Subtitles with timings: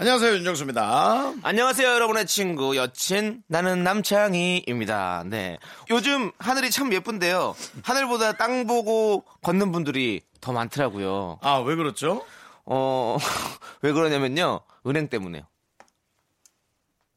[0.00, 1.32] 안녕하세요 윤정수입니다.
[1.42, 5.24] 안녕하세요, 여러분의 친구 여친 나는 남창희입니다.
[5.26, 5.58] 네,
[5.90, 7.56] 요즘 하늘이 참 예쁜데요.
[7.82, 11.40] 하늘보다 땅 보고 걷는 분들이 더 많더라고요.
[11.42, 12.24] 아 왜 그렇죠?
[12.64, 13.16] 어,
[13.82, 15.42] 왜 그러냐면요, 은행 때문에요.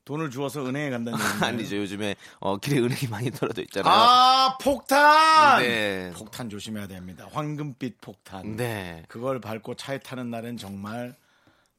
[0.06, 1.50] 돈을 주어서 은행에 간다는 얘기인가요?
[1.50, 3.94] 아니죠, 요즘에 어, 길에 은행이 많이 떨어져 있잖아요.
[3.94, 5.62] 아 폭탄.
[5.62, 6.12] 네.
[6.16, 7.28] 폭탄 조심해야 됩니다.
[7.32, 8.56] 황금빛 폭탄.
[8.58, 9.04] 네.
[9.08, 11.16] 그걸 밟고 차에 타는 날엔 정말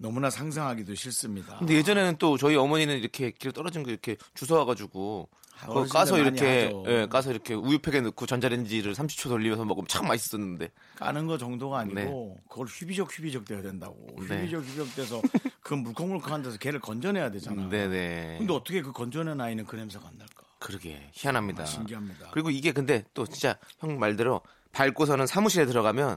[0.02, 1.58] 너무나 상상하기도 싫습니다.
[1.58, 5.28] 근데 예전에는 또 저희 어머니는 이렇게 길에 떨어진 거 이렇게 주워와가지고
[5.60, 6.72] 그거 어르신들 까서 이렇게.
[6.86, 12.40] 예, 까서 이렇게 우유팩에 넣고 전자레인지를 30초 돌리면서 먹으면 참 맛있었는데 까는 거 정도가 아니고
[12.48, 13.96] 그걸 휘비적 휘비적 돼야 된다고.
[14.28, 14.40] 네.
[14.40, 15.22] 휘비적 휘비적 돼서
[15.62, 17.68] 그 물컹물컹한 데서 걔를 건져내야 되잖아.
[17.68, 20.42] 네네 근데 어떻게 그 건져낸 아이는 그 냄새가 안 날까?
[20.58, 21.64] 그러게 희한합니다.
[21.64, 22.30] 신기합니다.
[22.32, 24.40] 그리고 이게 근데 또 진짜 형 말대로
[24.72, 26.16] 밟고서는 사무실에 들어가면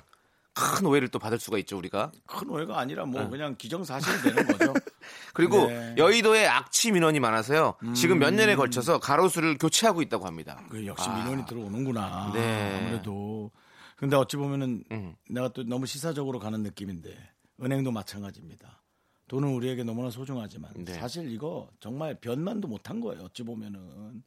[0.55, 2.11] 큰 오해를 또 받을 수가 있죠 우리가.
[2.25, 4.73] 큰 오해가 아니라 뭐 그냥 기정사실이 되는 거죠.
[5.33, 5.77] 그리고 네.
[5.91, 5.95] 음.
[5.97, 7.75] 여의도에 악취 민원이 많아서요.
[7.93, 10.63] 지금 몇 년에 걸쳐서 가로수를 교체하고 있다고 합니다.
[10.69, 11.17] 그 역시 아.
[11.17, 12.31] 민원이 들어오는구나.
[12.33, 12.79] 네.
[12.79, 13.51] 아무래도.
[13.97, 15.15] 근데 어찌 보면은 음.
[15.29, 17.17] 내가 또 너무 시사적으로 가는 느낌인데
[17.61, 18.81] 은행도 마찬가지입니다.
[19.27, 20.93] 돈은 우리에게 너무나 소중하지만 네.
[20.93, 23.23] 사실 이거 정말 변만도 못한 거예요.
[23.23, 24.23] 어찌 보면은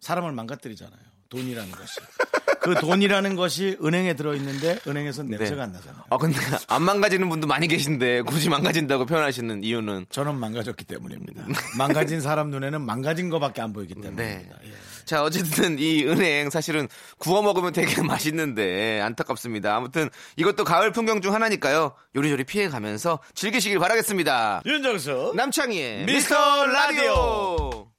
[0.00, 1.00] 사람을 망가뜨리잖아요.
[1.28, 2.00] 돈이라는 것이.
[2.60, 5.62] 그 돈이라는 것이 은행에 들어있는데 은행에서 냄새가 네.
[5.62, 6.04] 안 나잖아요.
[6.10, 11.44] 아 근데 안 망가지는 분도 많이 계신데 굳이 망가진다고 표현하시는 이유는 저는 망가졌기 때문입니다.
[11.78, 14.56] 망가진 사람 눈에는 망가진 거밖에 안 보이기 때문입니다.
[14.64, 14.70] 예.
[15.04, 16.86] 자, 어쨌든 이 은행 사실은
[17.18, 19.74] 구워 먹으면 되게 맛있는데 안타깝습니다.
[19.74, 21.94] 아무튼 이것도 가을 풍경 중 하나니까요.
[22.14, 24.62] 요리조리 피해 가면서 즐기시길 바라겠습니다.
[24.66, 27.89] 윤정수 남창희의 미스터 라디오.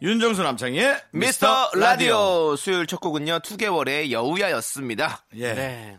[0.00, 3.40] 윤정수 남창의 미스터 라디오 수요일 첫 곡은요.
[3.40, 5.24] 2개월의 여우야였습니다.
[5.34, 5.54] 예.
[5.54, 5.98] 네.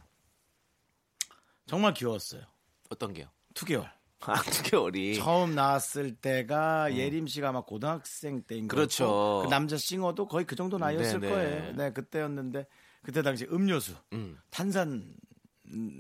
[1.66, 2.42] 정말 귀여웠어요.
[2.90, 3.28] 어떤 게요?
[3.56, 3.90] 2개월.
[4.22, 5.18] 아, 2개월이.
[5.18, 8.68] 처음 나왔을 때가 예림 씨가 막 고등학생 때인 음.
[8.70, 9.42] 그렇죠.
[9.44, 11.34] 그 남자 싱어도 거의 그 정도 나이였을 네네.
[11.34, 11.74] 거예요.
[11.76, 12.68] 네, 그때였는데
[13.04, 14.38] 그때 당시 음료수 음.
[14.50, 15.14] 탄산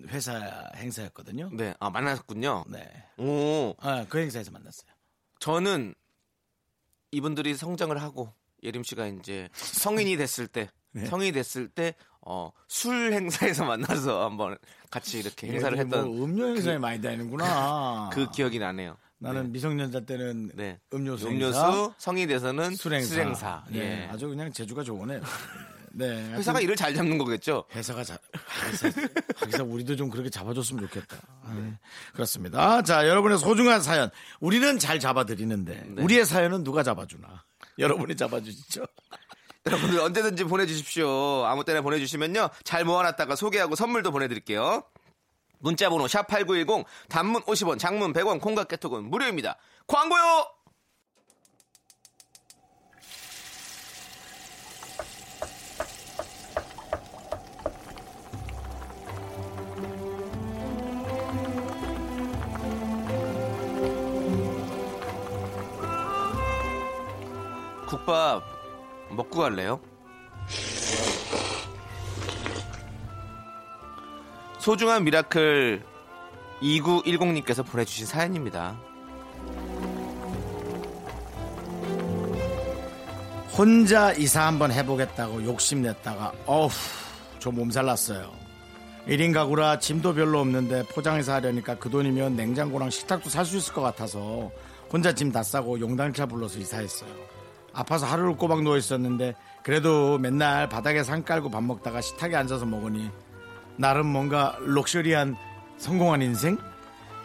[0.08, 1.50] 회사 행사였거든요.
[1.54, 1.74] 네.
[1.80, 2.64] 아, 만났군요.
[2.70, 2.90] 네.
[3.18, 3.76] 오.
[3.80, 4.90] 아, 그 행사에서 만났어요.
[5.40, 5.96] 저는
[7.12, 8.34] 이분들이 성장을 하고
[8.64, 11.06] 예림 씨가 이제 성인이 됐을 때 네.
[11.06, 14.58] 성인이 됐을 때 어, 술 행사에서 만나서 한번
[14.92, 18.10] 같이 이렇게 행사를 얘들이 했던 뭐 음료 행사에 많이 다니는구나.
[18.14, 18.98] 그 기억이 나네요.
[19.20, 20.80] 나는 미성년자 때는 네.
[20.94, 23.08] 음료수, 음료수 행사, 성인이 돼서는 술 행사.
[23.08, 23.64] 술 행사.
[23.70, 24.08] 네, 예.
[24.12, 25.22] 아주 그냥 재주가 좋으네요.
[26.00, 26.34] 네.
[26.34, 27.66] 회사가 일을 잘 잡는 거겠죠.
[27.76, 28.18] 회사가 자,
[28.72, 28.88] 회사,
[29.46, 31.18] 회사 우리도 좀 그렇게 잡아줬으면 좋겠다.
[31.54, 31.74] 네.
[32.14, 32.82] 그렇습니다.
[32.84, 34.10] 자, 여러분의 소중한 사연.
[34.40, 36.02] 우리는 잘 잡아드리는데, 네.
[36.02, 37.44] 우리의 사연은 누가 잡아주나?
[37.78, 38.86] 여러분이 잡아주시죠.
[39.68, 41.44] 여러분들 언제든지 보내주십시오.
[41.46, 42.50] 아무 때나 보내주시면요.
[42.64, 44.84] 잘 모아놨다가 소개하고 선물도 보내드릴게요.
[45.60, 49.58] 문자번호 샵8910 단문 50원 장문 100원 콩과 깨톡은 무료입니다.
[49.86, 50.48] 광고요!
[68.10, 68.44] 국밥
[69.12, 69.80] 먹고 갈래요?
[74.58, 75.84] 소중한 미라클
[76.62, 78.78] 2910님께서 보내주신 사연입니다.
[83.56, 86.72] 혼자 이사 한번 해보겠다고 욕심냈다가, 어후,
[87.40, 88.32] 저 몸살 났어요.
[89.08, 93.82] 1인 가구라 짐도 별로 없는데 포장해서 하려니까 그 돈이면 냉장고랑 식탁도 살 수 있을 것
[93.82, 94.52] 같아서
[94.92, 97.29] 혼자 짐 다 싸고 용달차 불러서 이사했어요.
[97.74, 103.10] 아파서 하루를 꼬박 누워 있었는데 그래도 맨날 바닥에 상 깔고 밥 먹다가 식탁에 앉아서 먹으니
[103.78, 105.36] 나름 뭔가 럭셔리한
[105.78, 106.58] 성공한 인생?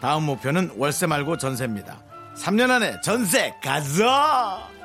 [0.01, 2.01] 다음 목표는 월세 말고 전세입니다.
[2.37, 4.75] 3년 안에 전세 가자!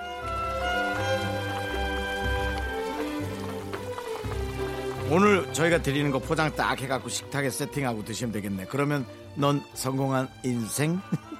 [5.10, 8.66] 오늘 저희가 드리는 거 포장 딱 해갖고 식탁에 세팅하고 드시면 되겠네.
[8.66, 9.04] 그러면
[9.34, 11.00] 넌 성공한 인생?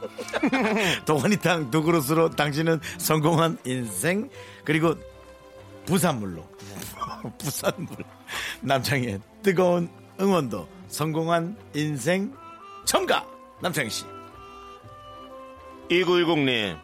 [1.05, 4.28] 도가니탕 두 그릇으로 당신은 성공한 인생?
[4.64, 4.94] 그리고
[5.87, 6.46] 부산물로.
[7.38, 7.96] 부산물.
[8.61, 9.88] 남창의 뜨거운
[10.20, 12.32] 응원도 성공한 인생
[12.84, 13.25] 첨가!
[13.61, 14.05] 남창희 씨.
[15.90, 16.78] 2910님,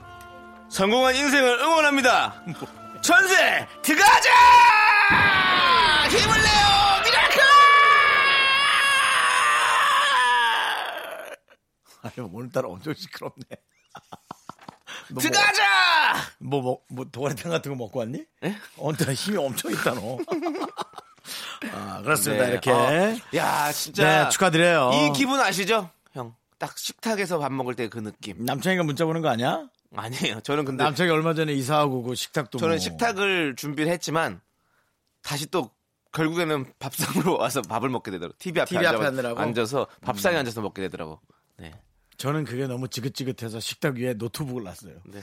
[0.68, 2.42] 성공한 인생을 응원합니다.
[3.02, 4.30] 전세 들어가자!
[6.10, 7.40] 힘을 내요, 미라클!
[12.06, 13.44] 아유, 오늘따라 엄청 시끄럽네.
[15.08, 15.62] 너 뭐, 들어가자!
[16.38, 18.24] 뭐, 뭐, 뭐, 도가니탕 같은 거 먹고 왔니?
[18.44, 18.56] 예?
[18.76, 20.18] 오늘따라 힘이 엄청 있다, 너.
[21.72, 22.44] 아, 그렇습니다.
[22.46, 22.52] 네.
[22.52, 22.70] 이렇게.
[22.70, 24.24] 어, 야, 진짜.
[24.24, 24.90] 네, 축하드려요.
[24.94, 25.90] 이 기분 아시죠?
[26.12, 26.34] 형.
[26.58, 28.44] 딱 식탁에서 밥 먹을 때 그 느낌.
[28.44, 29.68] 남창이가 문자 보는 거 아니야?
[29.94, 30.40] 아니에요.
[30.40, 32.78] 저는 근데 남창이 얼마 전에 이사하고 그 식탁도 저는 뭐.
[32.78, 34.40] 식탁을 준비를 했지만
[35.22, 35.70] 다시 또
[36.12, 38.34] 결국에는 밥상으로 와서 밥을 먹게 되더라고.
[38.38, 39.36] TV 앞에, TV 앞에 앉아, 앉으라고?
[39.36, 39.42] 음.
[39.42, 41.20] 앉아서 밥상에 앉아서 먹게 되더라고.
[41.58, 41.72] 네.
[42.16, 44.94] 저는 그게 너무 지긋지긋해서 식탁 위에 노트북을 놨어요.
[45.06, 45.20] 네.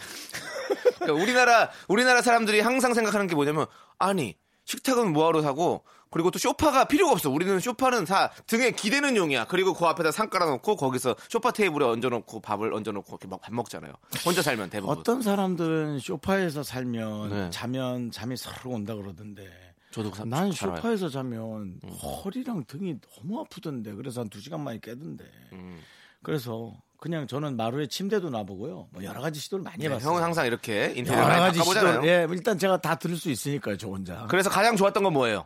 [1.00, 3.66] 그러니까 우리나라 우리나라 사람들이 항상 생각하는 게 뭐냐면
[4.00, 4.36] 아니
[4.66, 7.31] 식탁은 뭐하러 사고 그리고 또 쇼파가 필요가 없어.
[7.31, 9.45] 우리는 쇼파는 다 등에 기대는 용이야.
[9.48, 13.92] 그리고 그 앞에다 상 깔아놓고 거기서 쇼파 테이블에 얹어놓고 밥을 얹어놓고 이렇게 막 밥 먹잖아요.
[14.24, 14.96] 혼자 살면 대부분.
[14.96, 17.50] 어떤 사람들은 쇼파에서 살면 네.
[17.50, 19.50] 자면 잠이 서르 온다 그러던데.
[19.89, 20.51] 저도 그 사- 난.
[20.51, 23.94] 쇼파에서 자면 허리랑 등이 너무 아프던데.
[23.96, 25.24] 그래서 한 두 시간 만에 깨던데.
[25.54, 25.80] 음.
[26.24, 28.88] 그래서 그냥 저는 마루에 침대도 놔보고요.
[28.92, 30.10] 뭐 여러 가지 시도를 많이 네, 해봤어요.
[30.10, 31.62] 형은 항상 이렇게 인테리어 여러 가지.
[31.62, 32.06] 시도를.
[32.08, 34.25] 예, 일단 제가 다 들을 수 있으니까요, 저 혼자.
[34.30, 35.46] 그래서 가장 좋았던 건 뭐예요?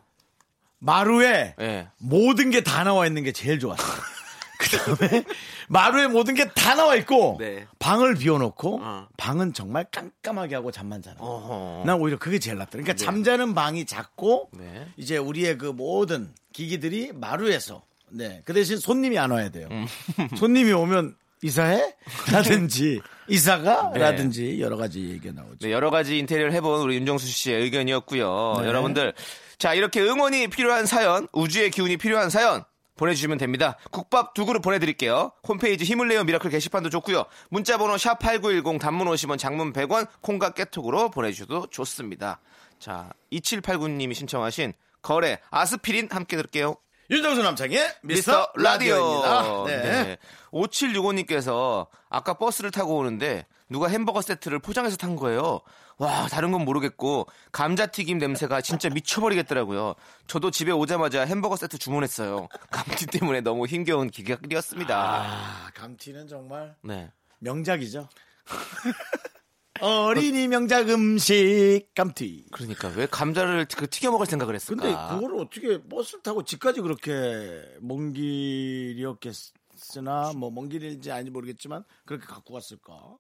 [0.80, 1.88] 마루에 예.
[1.98, 3.88] 모든 게 다 나와 있는 게 제일 좋았어요.
[4.60, 5.24] 그다음에
[5.70, 7.66] 마루에 모든 게 다 나와 있고 네.
[7.80, 9.08] 방을 비워놓고 어.
[9.18, 11.18] 방은 정말 깜깜하게 하고 잠만 자는.
[11.20, 11.26] 거.
[11.26, 11.84] 어허.
[11.86, 12.72] 난 오히려 그게 제일 낫다.
[12.74, 14.88] 그러니까 잠자는 방이 작고 네.
[14.98, 18.42] 이제 우리의 그 모든 기기들이 마루에서 네.
[18.46, 19.68] 그 대신 손님이 안 와야 돼요.
[19.72, 19.86] 음.
[20.38, 21.96] 손님이 오면 이사해?
[22.32, 23.92] 라든지 이사가?
[23.94, 24.00] 네.
[24.00, 25.58] 라든지 여러 가지 얘기가 나오죠.
[25.62, 28.58] 네, 여러 가지 인테리어를 해본 우리 윤정수 씨의 의견이었고요.
[28.62, 28.68] 네.
[28.68, 29.14] 여러분들,
[29.60, 32.64] 자, 이렇게 응원이 필요한 사연, 우주의 기운이 필요한 사연,
[32.98, 33.78] 보내주시면 됩니다.
[33.92, 35.32] 국밥 두 그릇 보내드릴게요.
[35.48, 37.26] 홈페이지 힘을 내요 미라클 게시판도 좋고요.
[37.50, 42.40] 문자번호 샵8910 단문 50원 장문 100원 콩과 깨톡으로 보내주셔도 좋습니다.
[42.80, 46.76] 자, 2789님이 신청하신 거래 아스피린 함께 들을게요.
[47.10, 48.96] 윤정수 남창의 미스터 미스터 라디오.
[49.24, 49.64] 라디오입니다.
[49.66, 50.04] 네.
[50.04, 50.18] 네.
[50.52, 55.62] 5765님께서 아까 버스를 타고 오는데 누가 햄버거 세트를 포장해서 탄 거예요.
[56.00, 59.96] 와, 다른 건 모르겠고 감자튀김 냄새가 진짜 미쳐버리겠더라고요.
[60.28, 62.50] 저도 집에 오자마자 햄버거 세트 주문했어요.
[62.70, 64.96] 감튀 때문에 너무 힘겨운 기격이었습니다.
[64.96, 67.10] 아, 감튀는 정말 네.
[67.40, 68.08] 명작이죠.
[69.82, 72.46] 어린이 명작 음식 감튀.
[72.52, 74.82] 그러니까 왜 감자를 그 튀겨 먹을 생각을 했을까?
[74.82, 82.26] 근데 그거를 어떻게 버스를 타고 집까지 그렇게 먼 길이었겠으나 뭐 먼 길인지 아닌지 모르겠지만 그렇게
[82.26, 83.18] 갖고 갔을까?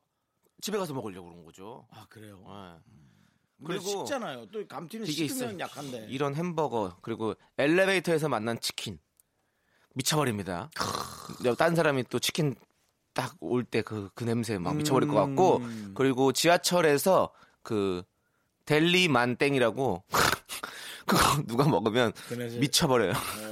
[0.62, 1.88] 집에 가서 먹으려고 그런 거죠.
[1.92, 2.44] 아 그래요.
[2.48, 2.80] 네.
[3.65, 4.48] 그리고 식잖아요.
[4.51, 5.59] 또 감튀는 식으면.
[5.59, 6.07] 약한데.
[6.09, 9.00] 이런 햄버거 그리고 엘리베이터에서 만난 치킨
[9.95, 10.69] 미쳐버립니다.
[11.57, 12.56] 딴 사람이 또 치킨
[13.17, 15.91] 딱 올때그그 냄새 막 미쳐버릴 것 같고 음.
[15.95, 17.31] 그리고 지하철에서
[17.63, 18.03] 그
[18.65, 20.03] 델리 만땡이라고
[21.07, 22.13] 그거 누가 먹으면
[22.59, 23.13] 미쳐버려요.
[23.13, 23.51] 어,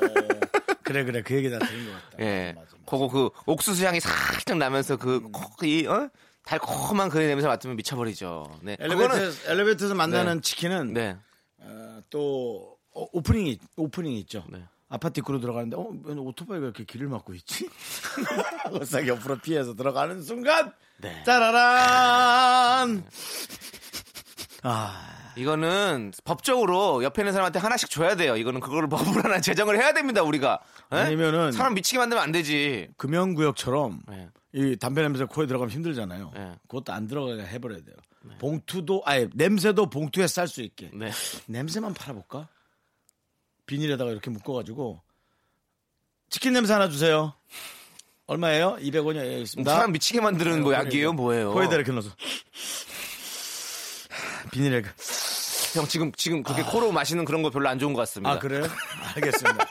[0.84, 2.18] 그래 그래 그 얘기 다 들은 것 같다.
[2.20, 2.84] 예, 맞아, 맞아.
[2.86, 5.32] 그거 그 옥수수 향이 살짝 나면서 그 음.
[5.68, 6.12] 이 어?
[6.44, 8.60] 달콤한 그 냄새 맡으면 미쳐버리죠.
[8.62, 11.18] 네, 엘리베이터에서, 엘리베이터에서 만나는 치킨은 네,
[11.58, 14.44] 어, 또 어, 오프닝이 오프닝이 있죠.
[14.52, 14.64] 네.
[14.88, 17.70] 아파트 입구로 들어가는데 어, 왜 오토바이가 이렇게 길을 막고 있지?
[18.86, 21.24] 싹 옆으로 피해서 들어가는 순간 네.
[21.24, 23.04] 짜라란
[24.64, 28.38] 아 이거는 법적으로 옆에 있는 사람한테 하나씩 줘야 돼요.
[28.38, 30.24] 이거는 그거를 법으로 하나 제정을 해야 됩니다.
[30.24, 30.60] 우리가
[30.94, 30.98] 예?
[30.98, 32.88] 아니면은 사람 미치게 만들면 안 되지.
[32.98, 34.30] 금연구역처럼 네.
[34.54, 36.32] 이 담배 냄새 코에 들어가면 힘들잖아요.
[36.34, 36.54] 네.
[36.70, 37.96] 그것도 안 들어가게 해버려야 돼요.
[38.40, 41.12] 봉투도 아예 냄새도 봉투에 쌀 수 있게 네.
[41.48, 42.48] 냄새만 팔아볼까?
[43.66, 45.02] 비닐에다가 이렇게 묶어가지고
[46.30, 47.34] 치킨 냄새 하나 주세요.
[48.28, 48.78] 얼마예요?
[48.80, 49.18] 200원이요.
[49.26, 49.72] 예, 있습니다.
[49.72, 51.54] 사람 미치게 만드는 뭐 약이에요, 뭐예요?
[51.54, 52.10] 코에다 이렇게 넣어서
[54.52, 54.92] 비닐에 그-
[55.74, 58.32] 형 지금 지금 그렇게 코로 마시는 그런 거 별로 안 좋은 것 같습니다.
[58.32, 58.64] 아 그래요?
[59.16, 59.68] 알겠습니다.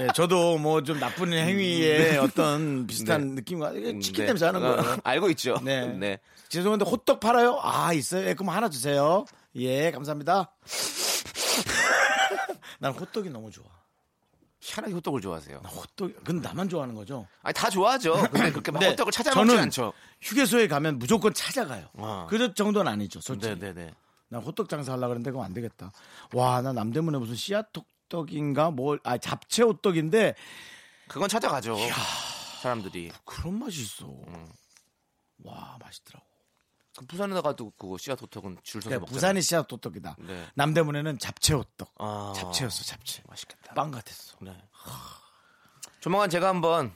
[0.00, 4.26] 예, 저도 뭐 좀 나쁜 행위에 어떤 비슷한 느낌과 이게 치킨 네.
[4.28, 4.96] 냄새 하는 어, 거예요.
[5.04, 5.56] 알고 있죠.
[5.62, 5.86] 네.
[5.88, 6.18] 네.
[6.48, 7.58] 죄송한데 호떡 팔아요?
[7.62, 8.26] 아 있어요?
[8.26, 9.26] 예, 그럼 하나 주세요.
[9.56, 10.50] 예 감사합니다.
[12.78, 13.66] 난 호떡이 너무 좋아.
[14.60, 15.58] 희한하게 호떡을 좋아하세요.
[15.58, 17.26] 호떡 근데 나만 좋아하는 거죠?
[17.42, 18.14] 아니 다 좋아하죠.
[18.30, 19.92] 근데 그렇게 막 근데 호떡을 찾아 먹지 않죠.
[20.20, 21.88] 휴게소에 가면 무조건 찾아가요.
[21.94, 22.26] 어.
[22.30, 23.58] 그 정도는 아니죠, 솔직히.
[23.58, 23.92] 네네네.
[24.28, 25.92] 나 호떡 장사 하려고 그랬는데 그건 안 되겠다.
[26.32, 27.66] 와, 나 남대문에 무슨 씨앗
[28.12, 30.34] 호떡인가 뭐, 아, 잡채 호떡인데
[31.08, 31.76] 그건 찾아가죠.
[32.62, 33.10] 사람들이.
[33.24, 34.06] 그런 맛이 있어.
[34.06, 34.48] 음.
[35.42, 36.24] 와, 맛있더라고.
[36.96, 39.14] 그 부산에 가도 그거 씨앗 호떡은 줄 서서 그러니까 먹잖아요.
[39.14, 40.16] 부산이 씨앗 호떡이다.
[40.20, 40.46] 네.
[40.54, 41.92] 남대문에는 잡채 호떡.
[41.98, 42.32] 아.
[42.36, 43.22] 잡채였어, 잡채.
[43.28, 43.74] 맛있겠다.
[43.74, 44.36] 빵 같았어.
[44.40, 44.56] 네.
[46.00, 46.94] 조만간 제가 한번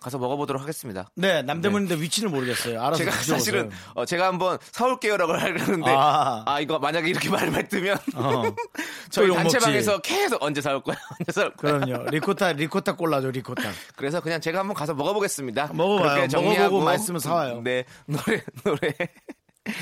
[0.00, 1.08] 가서 먹어보도록 하겠습니다.
[1.14, 2.80] 네, 남대문인데 위치를 모르겠어요.
[2.80, 3.38] 알아서 제가 뒤져보세요.
[3.38, 6.42] 사실은 어, 제가 한번 사올게요라고 하려는데 아.
[6.46, 8.42] 아, 이거 만약에 이렇게 말을 뜨면 어.
[9.10, 9.32] 저희.
[9.32, 12.10] 단체방에서 계속 언제 사올 거야 언제 사올 거야 그럼요.
[12.10, 13.70] 리코타 리코타 꼴라죠 리코타.
[13.96, 15.70] 그래서 그냥 제가 한번 가서 먹어보겠습니다.
[15.72, 16.26] 먹어봐요.
[16.32, 17.60] 먹어보고 맛있으면 사와요.
[17.62, 18.92] 네 노래 노래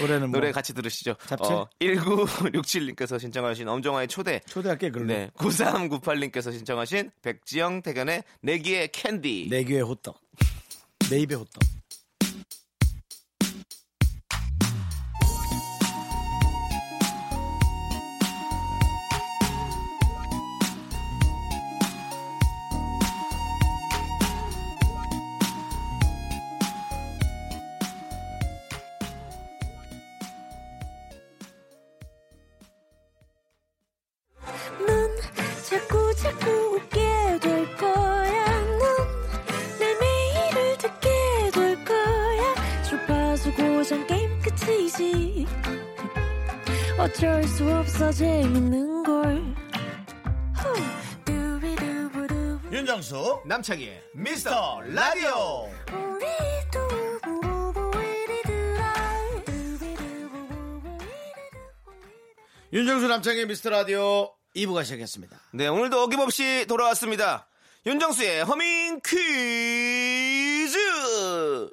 [0.00, 1.14] 노래는 뭐 노래 같이 들으시죠.
[1.26, 1.52] 잡채?
[1.52, 4.40] 어, 1967님께서 신청하신 엄정화의 초대.
[4.46, 5.08] 초대할게 그걸로.
[5.08, 5.30] 네.
[5.36, 9.48] 9398님께서 신청하신 백지영 택연의 내 귀에 캔디.
[9.50, 10.18] 내 귀에 호떡.
[11.10, 11.73] 내 입에 호떡.
[44.66, 45.46] 끝이지.
[46.98, 49.54] 어쩔 수 없어 재밌는 걸.
[52.72, 55.70] 윤정수 남창희의 미스터 라디오.
[62.72, 65.36] 윤정수 남창의 미스터 라디오 2부가 시작했습니다.
[65.52, 67.46] 네, 오늘도 어김없이 돌아왔습니다.
[67.86, 70.76] 윤정수의 허밍 퀴즈!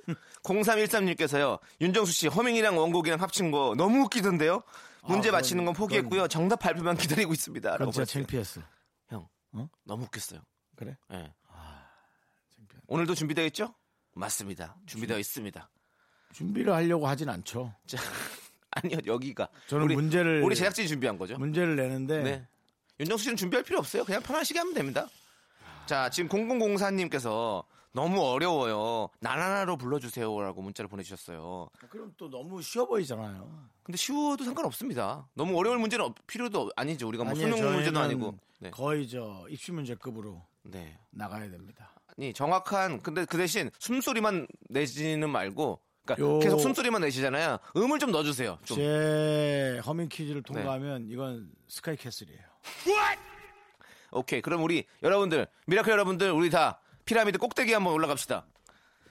[0.52, 4.62] 0313님께서요, 윤정수 씨 허밍이랑 원곡이랑 합친 거 너무 웃기던데요?
[5.04, 6.28] 문제 아, 맞히는 건 그건- 포기했고요.
[6.28, 7.78] 정답 발표만 기다리고 있습니다.
[7.78, 8.06] 라고 진짜.
[8.06, 8.62] 창피했어.
[9.10, 9.68] 형, 어?
[9.84, 10.42] 너무 웃겼어요.
[10.76, 10.98] 그래?
[11.14, 11.34] 예.
[12.88, 13.74] 오늘도 준비되어 있죠?
[14.14, 14.76] 맞습니다.
[14.86, 15.70] 준비되어 있습니다.
[16.34, 17.74] 준비를 하려고 하진 않죠.
[17.88, 17.98] 자,
[18.72, 19.48] 아니요, 여기가.
[19.68, 21.38] 저는 우리, 문제를 우리 제작진이 준비한 거죠.
[21.38, 22.48] 문제를 내는데 네.
[23.00, 24.04] 윤정수 씨는 준비할 필요 없어요.
[24.06, 25.08] 그냥 편하시게 하면 됩니다.
[25.86, 29.10] 자, 지금 0004님께서 너무 어려워요.
[29.20, 31.70] 나나나로 불러주세요라고 문자를 보내주셨어요.
[31.90, 33.68] 그럼 또 너무 쉬워 보이잖아요.
[33.84, 35.28] 근데 쉬워도 상관없습니다.
[35.34, 37.08] 너무 어려울 문제는 없- 필요도 아니죠.
[37.10, 38.38] 우리가 뭐 아니에요, 수능 문제도 저희는 아니고.
[38.60, 38.70] 네.
[38.70, 40.98] 거의 저 입시 문제급으로 네.
[41.10, 41.92] 나가야 됩니다.
[42.18, 47.58] 아니 정확한 근데 그 대신 숨소리만 내지는 말고 그러니까 요- 계속 숨소리만 내시잖아요.
[47.76, 48.58] 음을 좀 넣어주세요.
[48.64, 48.78] 좀.
[48.78, 52.40] 제 허밍 퀴즈를 통과하면 이건 스카이 캐슬이에요.
[54.14, 54.42] 오케이.
[54.42, 58.46] 그럼 우리 여러분들, 미라클 여러분들, 우리 다 피라미드 꼭대기 한번 올라갑시다.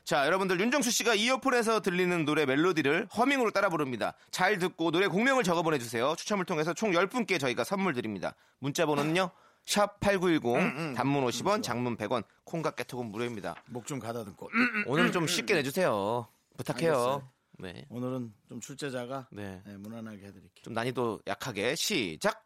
[0.04, 4.14] 자, 여러분들 윤정수 씨가 이어폰에서 들리는 노래 멜로디를 허밍으로 따라 부릅니다.
[4.30, 6.14] 잘 듣고 노래 곡명을 적어 보내 주세요.
[6.16, 8.34] 추첨을 통해서 총 10분께 저희가 선물 드립니다.
[8.58, 9.30] 문자 번호는요.
[9.66, 10.94] 샵8910 음, 음.
[10.94, 13.54] 단문 50원, 장문 100원, 콩과 깨톡은 무료입니다.
[13.66, 14.48] 목 좀 가다듬고.
[14.52, 16.26] 음, 오늘은 좀 쉽게 내 주세요.
[16.56, 17.28] 부탁해요.
[17.58, 17.84] 네.
[17.90, 19.62] 오늘은 좀 출제자가 네.
[19.66, 20.62] 네, 무난하게 해 드릴게요.
[20.62, 22.42] 좀 난이도 약하게 시작.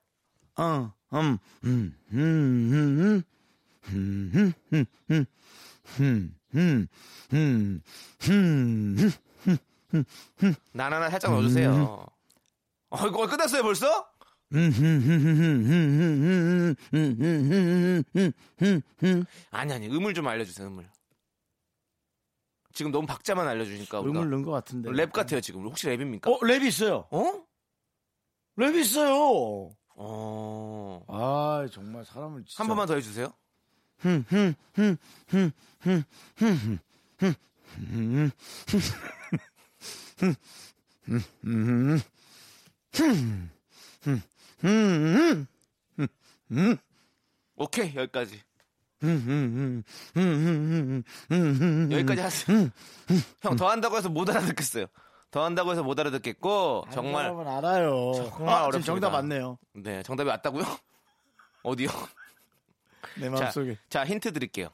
[0.56, 3.22] 어, 음, 음, 음, 음, 음.
[10.72, 12.06] 나나나 살짝 넣어 주세요.
[12.90, 14.08] 어, 이거 끝났어요, 벌써?
[19.50, 20.88] 아니 아니 음을 좀 알려주세요 음을
[22.72, 24.90] 지금 너무 박자만 알려주니까 우리가 음을 넣은 것 같은데.
[24.90, 26.26] 랩 같아요 지금 혹시 랩입니까?
[26.28, 27.06] 어, 랩이 있어요.
[27.10, 27.44] 어?
[28.58, 29.70] 랩이 있어요.
[29.96, 31.04] 어.
[31.08, 32.60] 아, 정말 사람을 진짜.
[32.62, 33.32] 한 번만 더 해주세요.
[47.56, 48.40] 오케이 여기까지.
[51.90, 52.70] 여기까지 하세요.
[53.42, 54.86] 형 더 한다고 해서 못 알아듣겠어요.
[55.30, 58.12] 더 한다고 해서 못 알아듣겠고 정말 여러분 알아요.
[58.14, 58.84] 정말 아, 지금 어렵습니다.
[58.84, 59.58] 정답 맞네요.
[59.74, 60.64] 네 정답이 왔다고요?
[61.62, 61.88] 어디요?
[63.16, 63.76] 내 자, 마음속에.
[63.88, 64.68] 자, 힌트 드릴게요.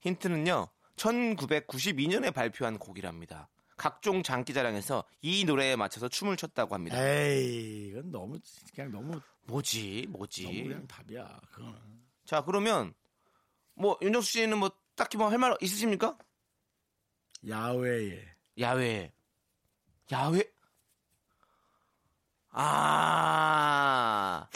[0.00, 0.68] 힌트는요.
[0.96, 3.48] 1992년에 발표한 곡이랍니다.
[3.76, 6.96] 각종 장기자랑에서 이 노래에 맞춰서 춤을 췄다고 합니다.
[7.00, 8.38] 에이, 이건 너무
[8.74, 10.02] 그냥 너무 뭐지?
[10.06, 10.44] 너무 뭐지?
[10.64, 11.40] 그냥 답이야.
[11.52, 11.74] 그거는.
[12.24, 12.92] 자, 그러면
[13.74, 16.18] 뭐 윤정수 씨는 뭐 딱히 뭐 할 말 있으십니까?
[17.48, 18.24] 야외에
[18.58, 19.12] 야외.
[20.10, 20.42] 야외.
[22.50, 24.48] 아.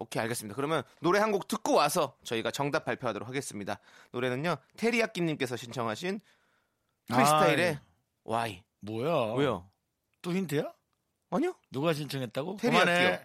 [0.00, 0.56] 오케이, 알겠습니다.
[0.56, 3.78] 그러면 노래 한 곡 듣고 와서 저희가 정답 발표하도록 하겠습니다.
[4.12, 6.20] 노래는요, 테리야끼님께서 신청하신
[7.08, 7.78] 프리스타일의 아이,
[8.24, 8.62] Y.
[8.80, 9.34] 뭐야?
[9.34, 9.70] 왜요?
[10.22, 10.72] 또 힌트야?
[11.30, 11.54] 아니요?
[11.70, 12.56] 누가 신청했다고?
[12.60, 13.18] 테리야끼요.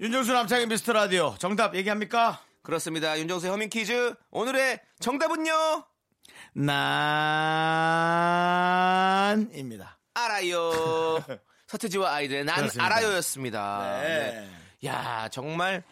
[0.00, 2.40] 윤정수 남창의 미스터 라디오 정답 얘기합니까?
[2.62, 3.18] 그렇습니다.
[3.18, 4.14] 윤정수의 허밍 퀴즈.
[4.30, 5.84] 오늘의 정답은요,
[9.30, 9.98] 난입니다.
[10.14, 10.70] 알아요.
[11.68, 12.84] 서태지와 아이들의 난 그렇습니다.
[12.86, 14.00] 알아요였습니다.
[14.02, 14.08] 네.
[14.32, 14.50] 네.
[14.84, 15.82] 야, 정말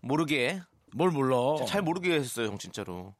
[0.00, 0.60] 모르게,
[0.94, 1.64] 뭘 몰라?
[1.66, 3.14] 잘 모르게 했어요, 형, 진짜로.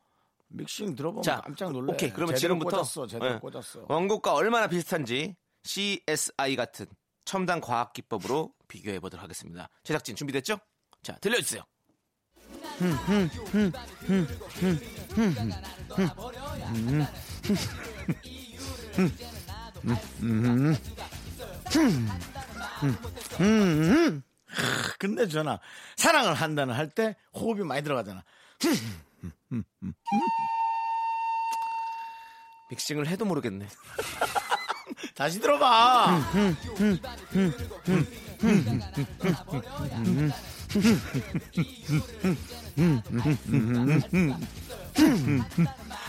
[0.49, 1.93] 믹싱 들어보면 자, 깜짝 놀래.
[1.93, 2.11] 오케이.
[2.11, 3.07] 그러면 제대로 지금부터 꽂았어.
[3.07, 3.39] 제대로 예.
[3.39, 3.87] 꽂았어.
[3.89, 6.87] 원곡과 얼마나 비슷한지 CSI 같은
[7.25, 9.69] 첨단 과학 기법으로 비교해 보도록 하겠습니다.
[9.83, 10.59] 제작진 준비됐죠?
[11.03, 11.63] 자, 들려주세요.
[24.99, 25.61] 끝내주잖아.
[25.97, 28.23] 사랑을 한다는 할 때 호흡이 많이 들어가잖아.
[32.71, 33.67] 믹싱을 해도 모르겠네.
[35.15, 36.21] 다시 들어봐.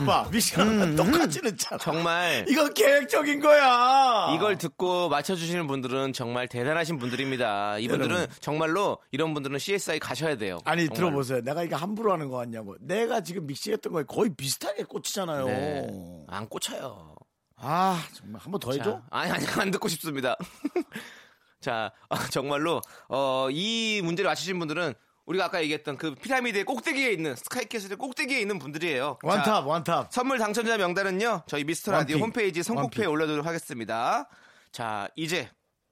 [0.06, 1.78] 봐, 믹싱하면 똑같이 넣잖아.
[1.78, 4.34] 정말 이건 계획적인 거야.
[4.36, 7.78] 이걸 듣고 맞춰주시는 분들은 정말 대단하신 분들입니다.
[7.80, 8.36] 이분들은 여러분.
[8.40, 10.60] 정말로 이런 분들은 CSI 가셔야 돼요.
[10.66, 10.96] 아니 정말로.
[11.10, 11.42] 들어보세요.
[11.42, 12.76] 내가 이거 함부로 하는 거 같냐고.
[12.80, 15.46] 내가 지금 믹싱했던 거에 거의 비슷하게 꽂히잖아요.
[15.46, 15.88] 네.
[16.28, 17.16] 안 꽂혀요.
[17.58, 18.84] 아 정말 한 번 더 해줘.
[18.84, 20.36] 자, 아니 아니 안 듣고 싶습니다.
[21.64, 24.94] 자 어, 정말로 어, 이 문제를 맞추신 분들은
[25.26, 29.18] 우리가 아까 얘기했던 그 피라미드의 꼭대기에 있는 스카이캐슬의 꼭대기에 있는 분들이에요.
[29.22, 30.14] 자, 원탑 원탑.
[30.14, 32.18] 선물 당첨자 명단은요 저희 미스터 라디오.
[32.18, 33.06] 홈페이지 선곡표에.
[33.06, 34.30] 올려두도록 하겠습니다.
[34.72, 35.50] 자 이제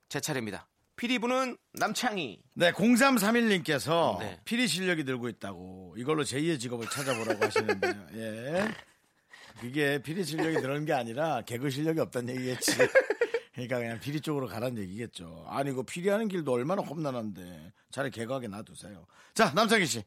[0.10, 0.68] 제 차례입니다.
[0.98, 2.42] 피리부는 남창희.
[2.56, 4.40] 네, 0331님께서 네.
[4.44, 7.94] 피리 실력이 늘고 있다고 이걸로 제2의 직업을 찾아보라고 하시는데요.
[8.16, 8.68] 예.
[9.62, 12.72] 그게 피리 실력이 늘는 게 아니라 개그 실력이 없다는 얘기겠지.
[13.68, 15.46] 그러니까 그냥 피리 쪽으로 가라는 얘기겠죠.
[15.48, 17.74] 아니, 이거 피리 하는 길도 얼마나 험난한데.
[17.91, 19.06] 차라리 개그하게 놔두세요.
[19.34, 20.03] 자, 남창희 씨.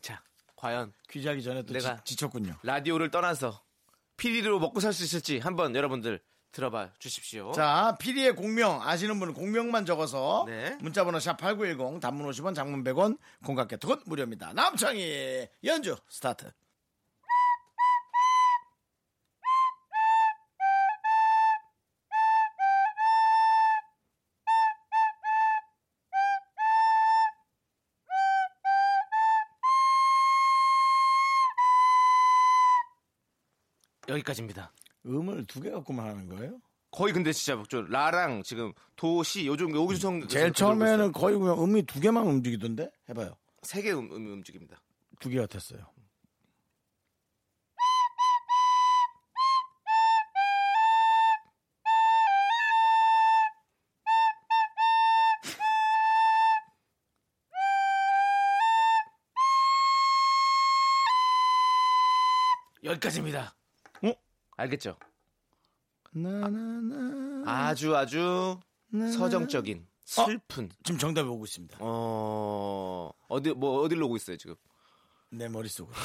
[0.00, 0.22] 자
[0.56, 3.60] 과연 퀴즈하기 전에 또 내가- 지, 쳤군요 라디오를 떠나서
[4.16, 6.20] 피리로 먹고 살 수 있을지 한번 여러분들
[6.52, 7.52] 들어봐 주십시오.
[7.52, 10.76] 자, 피리의 공명 아시는 분은 공명만 적어서 네.
[10.80, 14.52] 문자 번호 샵8910 단문 50원 장문 100원 공각개 톡은 무료입니다.
[14.54, 16.50] 남창희 연주 스타트.
[34.08, 34.72] 여기까지입니다.
[35.06, 36.60] 음을 두 개 갖고만 하는 거예요?
[36.90, 42.00] 거의 근데 진짜 저 라랑 지금 도시 요즘 요구성 제일 처음에는 거의 그냥 음이 두
[42.00, 42.90] 개만 움직이던데?
[43.10, 43.36] 해봐요.
[43.62, 44.80] 세 개 음, 음, 움직입니다.
[45.20, 45.80] 두 개 같았어요.
[62.84, 63.54] 여기까지입니다.
[64.58, 64.62] 어?
[64.62, 64.96] 알겠죠?
[66.10, 67.44] 나나나.
[67.46, 68.58] 아주 아주
[68.92, 71.78] 서정적인 슬픈 지금 정답이 오고 있습니다.
[71.80, 74.56] 어 어디 뭐 어디로 오고 있어요 지금?
[75.30, 75.94] 내 머릿속으로.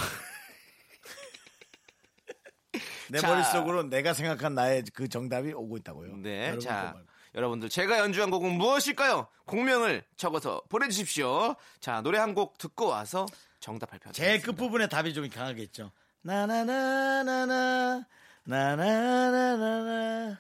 [3.10, 3.28] 내 자.
[3.28, 6.18] 머릿속으로 내가 생각한 나의 그 정답이 오고 있다고요.
[6.18, 6.96] 네, 여러분 자.
[7.36, 9.28] 여러분들 제가 연주한 곡은 무엇일까요?
[9.46, 11.56] 공명을 적어서 보내주십시오.
[11.80, 13.26] 자 노래 한 곡 듣고 와서
[13.60, 14.32] 정답 발표하겠습니다.
[14.32, 15.92] 제일 끝부분에 답이 좀 강하게 있죠.
[16.22, 18.06] 나나나나나
[18.46, 20.38] 나나나나나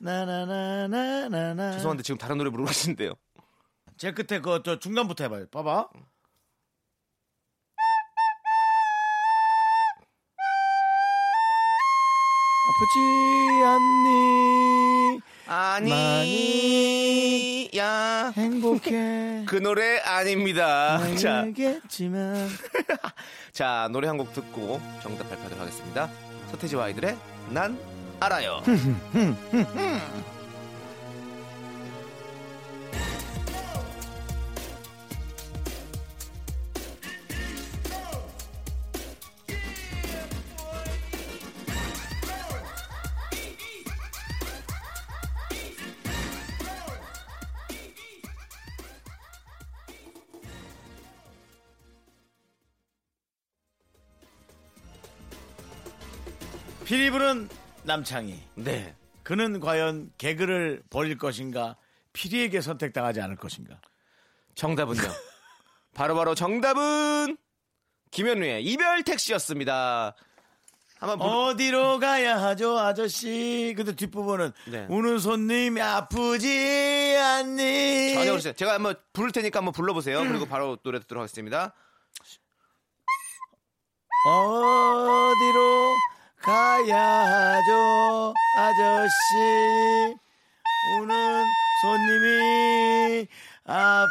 [0.00, 3.14] 나나나나나 죄송한데 지금 다른 노래 부르고 계신데요.
[3.98, 5.46] 제일 끝에 그 저 중간부터 해봐요.
[5.50, 5.88] 봐봐.
[12.68, 12.98] 아프지
[13.64, 15.90] 않니 아니
[17.76, 20.98] 야 행복해 그 노래 아닙니다.
[21.16, 22.48] 자, 알겠지만
[23.52, 26.08] 자 노래 한 곡 듣고 정답 발표하도록 하겠습니다.
[26.52, 27.16] 서태지와 아이들의
[27.50, 27.78] 난
[28.20, 28.62] 알아요.
[56.84, 57.48] 피리부는
[57.84, 58.94] 남창희 네.
[59.22, 61.76] 그는 과연 개그를 벌일 것인가
[62.12, 63.80] 피리에게 선택당하지 않을 것인가
[64.54, 65.00] 정답은요.
[65.94, 67.36] 바로 바로 정답은
[68.10, 70.14] 김현우의 이별 택시였습니다.
[70.98, 71.30] 한번 부르...
[71.30, 74.86] 어디로 가야 하죠 아저씨 근데 뒷부분은 네.
[74.88, 78.52] 우는 손님이 아프지 않니 전혀 그러세요.
[78.52, 80.20] 제가 한번 부를 테니까 한번 불러보세요.
[80.20, 81.74] 그리고 바로 노래 듣도록 하겠습니다.
[84.26, 85.96] 어디로
[86.42, 90.16] 가야 하죠 아저씨
[91.00, 91.44] 우는
[91.82, 93.28] 손님이
[93.64, 94.06] 아프지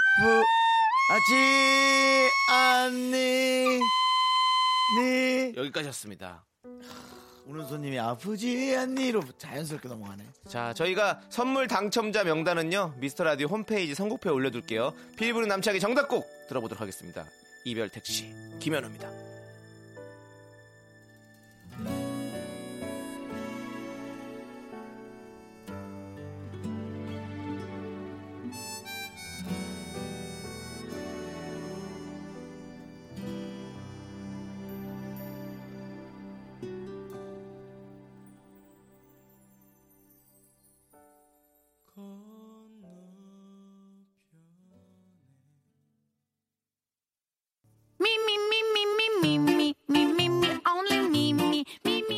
[2.49, 3.79] 않니
[4.97, 6.43] 니 여기까지였습니다.
[7.47, 10.23] 오는 손님이 아프지 않니로 자연스럽게 넘어가네.
[10.47, 14.93] 자, 저희가 선물 당첨자 명단은요, 미스터 라디오 홈페이지 선곡표에 올려둘게요.
[15.17, 17.25] 필부는 남창이 정답곡 들어보도록 하겠습니다.
[17.65, 19.09] 이별 택시, 김현우입니다.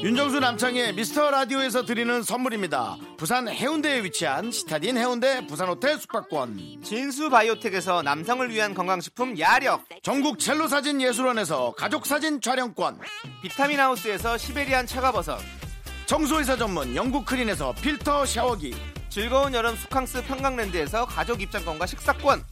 [0.03, 2.97] 윤정수 남창의 미스터 라디오에서 드리는 선물입니다.
[3.17, 6.81] 부산 해운대에 위치한 시타딘 해운대 부산 호텔 숙박권.
[6.83, 12.99] 진수 바이오텍에서 남성을 위한 건강식품 야력, 전국 첼로 사진 예술원에서 가족 사진 촬영권.
[13.41, 15.39] 비타민 하우스에서 시베리안 차가버섯,
[16.05, 18.92] 청소이사 전문 영국 크린에서 필터 샤워기.
[19.13, 22.43] 즐거운 여름 수캉스 평강랜드에서 가족 입장권과 식사권,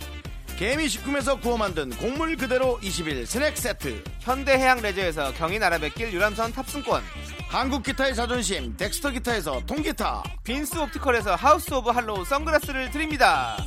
[0.59, 4.03] 개미식품에서 구워 만든 곡물 그대로 21 스낵 세트.
[4.19, 7.01] 현대해양 레저에서 경인 아라뱃길 유람선 탑승권,
[7.49, 10.21] 한국 기타의 자존심 덱스터 기타에서 통기타.
[10.43, 13.57] 빈스 옵티컬에서 하우스 오브 할로우 선글라스를 드립니다.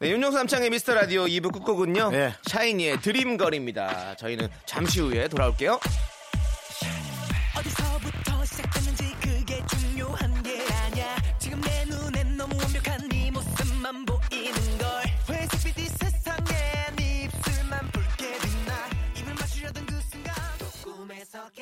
[0.00, 2.10] 네, 윤정수 남창희의 미스터 라디오 2부 끝곡은요.
[2.10, 2.34] 네.
[2.46, 4.16] 샤이니의 Dream Girl입니다.
[4.16, 5.78] 저희는 잠시 후에 돌아올게요.
[7.58, 7.91] 어디서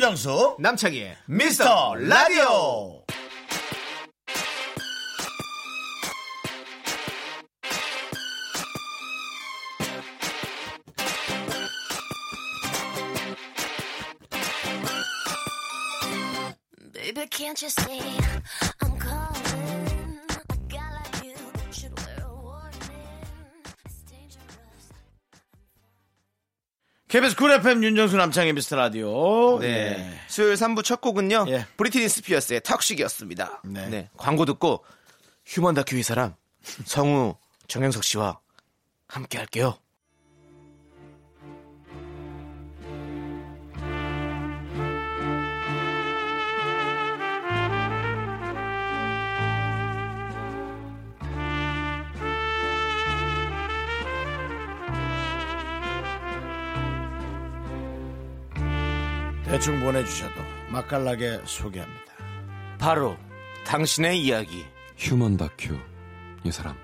[0.00, 2.99] 윤정수 남창희의 미스터 라디오.
[27.10, 29.58] KBS 쿨 FM 윤정수 남창희의 미스터 라디오.
[29.58, 30.16] 네.
[30.28, 31.46] 수요일 3부 첫 곡은요.
[31.48, 31.66] 예.
[31.76, 33.62] 브리트니 스피어스의 Toxic이었습니다.
[33.64, 33.88] 네.
[33.88, 34.08] 네.
[34.16, 34.84] 광고 듣고
[35.44, 36.36] 휴먼 다큐 이 사람
[36.84, 37.34] 성우
[37.66, 38.38] 정영석 씨와
[39.08, 39.76] 함께 할게요.
[59.50, 62.12] 대충 보내주셔도 맛깔나게 소개합니다.
[62.78, 63.16] 바로
[63.66, 64.64] 당신의 이야기.
[64.96, 65.76] 휴먼 다큐
[66.44, 66.76] 이 사람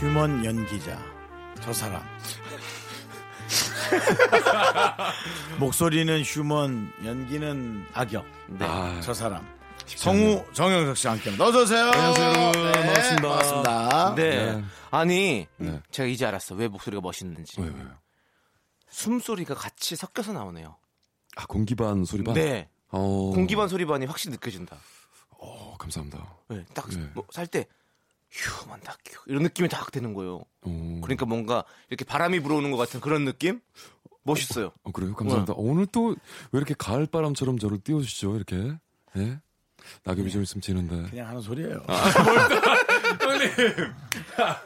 [0.00, 0.98] 휴먼 연기자
[1.60, 2.02] 저 사람
[5.60, 8.64] 목소리는 휴먼 연기는 악역 네.
[8.66, 9.53] 아, 저 사람.
[9.86, 11.84] 성우 정영석 씨와 함께 어서 오세요.
[11.86, 12.62] 안녕하세요, 여러분.
[12.62, 13.28] 네, 반갑습니다.
[13.28, 14.14] 반갑습니다.
[14.14, 14.52] 네.
[14.56, 14.64] 네.
[14.90, 15.80] 아니 네.
[15.90, 17.60] 제가 이제 알았어 왜 목소리가 멋있는지.
[17.60, 17.90] 왜, 왜요?
[18.88, 20.76] 숨소리가 같이 섞여서 나오네요.
[21.36, 22.68] 아 공기반 소리반 네.
[22.90, 22.98] 어,
[23.34, 24.76] 공기반 소리반이 확실히 느껴진다.
[25.38, 26.64] 어, 감사합니다 네.
[26.74, 27.06] 딱 네.
[27.14, 27.66] 뭐살때
[28.30, 30.44] 휴먼 다큐 이런 느낌이 딱 드는 거예요.
[30.62, 33.60] 어, 그러니까 뭔가 이렇게 바람이 불어오는 것 같은 그런 느낌?
[34.22, 34.70] 멋있어요.
[34.84, 36.10] 어, 그래요 감사합니다 오늘 또
[36.52, 38.78] 왜 이렇게 가을 바람처럼 저를 띄워주시죠 이렇게
[39.16, 39.40] 예
[40.04, 41.10] 낙엽이 좀 있으면 지는데.
[41.10, 41.84] 그냥 하는 소리예요.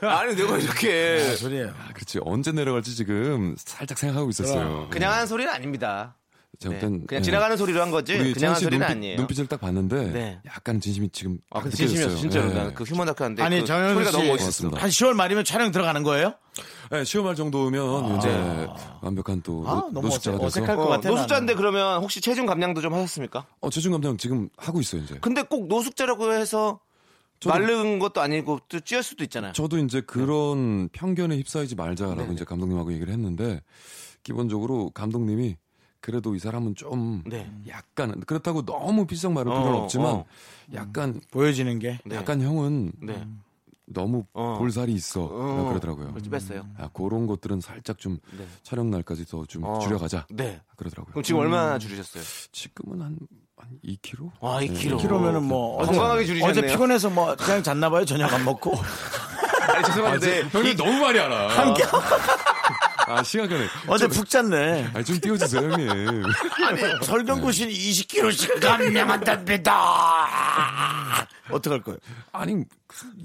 [0.00, 1.20] 아니 내가 이렇게.
[1.20, 1.68] 하는 소리예요.
[1.78, 2.18] 아, 그렇지.
[2.22, 4.88] 언제 내려갈지 지금 살짝 생각하고 있었어요.
[4.90, 6.14] 그냥 하는 소리는 아닙니다.
[6.58, 6.80] 제가 네.
[6.80, 7.20] 그냥 예.
[7.20, 9.16] 지나가는 소리로 한 거지 그냥 한씨 소리는 눈빛, 아니에요.
[9.18, 10.40] 눈빛을 딱 봤는데 네.
[10.46, 12.08] 약간 진심이 지금 아, 근데 느껴졌어요.
[12.16, 12.50] 진심이었어 진짜로.
[12.50, 12.54] 예.
[12.54, 14.68] 나는 그 휴먼 다큐 하는데 아니 그 정영석 소리가 씨 너무 멋있었어.
[14.68, 14.82] 고맙습니다.
[14.82, 16.34] 한 10월 말이면 촬영 들어가는 거예요?
[16.90, 18.66] 네, 시험할 정도면 이제
[19.02, 21.54] 완벽한 또 아, 노- 너무 노숙자가 어색- 돼서 어색할 것 어, 같아, 노숙자인데.
[21.54, 23.46] 그러면 혹시 체중 감량도 좀 하셨습니까?
[23.60, 25.16] 어, 체중 감량 지금 하고 있어요 이제.
[25.20, 26.80] 근데 꼭 노숙자라고 해서
[27.38, 29.52] 저도- 마른 것도 아니고 또 찌을 수도 있잖아요.
[29.52, 32.32] 저도 이제 그런 편견에 휩싸이지 말자라고 네.
[32.32, 33.60] 이제 감독님하고 얘기를 했는데
[34.24, 35.56] 기본적으로 감독님이
[36.00, 37.50] 그래도 이 사람은 좀 네.
[37.68, 40.24] 약간 그렇다고 너무 비싼 말을 필요는 어, 없지만 어.
[40.74, 42.16] 약간 보여지는 게 네.
[42.16, 43.26] 약간 형은 네.
[43.86, 44.56] 너무 어.
[44.58, 45.68] 볼살이 있어 어.
[45.68, 46.12] 그러더라고요.
[46.12, 46.66] 그래서 뺐어요.
[46.76, 48.46] 아, 그런 것들은 살짝 좀 네.
[48.62, 49.78] 촬영 날까지 더좀 어.
[49.80, 50.60] 줄여가자 네.
[50.76, 51.12] 그러더라고요.
[51.12, 52.22] 그럼 지금 얼마나 줄이셨어요?
[52.52, 53.18] 지금은 한,
[53.56, 54.30] 한 2kg?
[54.40, 54.98] 와, 2kg.
[54.98, 56.50] 1kg면은 뭐 어제, 건강하게 줄이셨네요.
[56.50, 58.04] 어제 피곤해서 뭐 그냥 잤나 봐요.
[58.04, 58.74] 저녁 안 먹고.
[59.68, 60.42] 아니, 죄송한데.
[60.50, 61.48] 형님 너무 많이 알아.
[61.48, 61.82] 한 개.
[63.08, 64.90] 아 시간간에 어제 푹 잤네.
[64.92, 66.24] 아니 좀 띄워주세요 형님.
[66.66, 71.26] 아니, 설경구 씨는 20kg씩 감량한답니다.
[71.50, 71.98] 어떡할 거예요?
[72.32, 72.64] 아니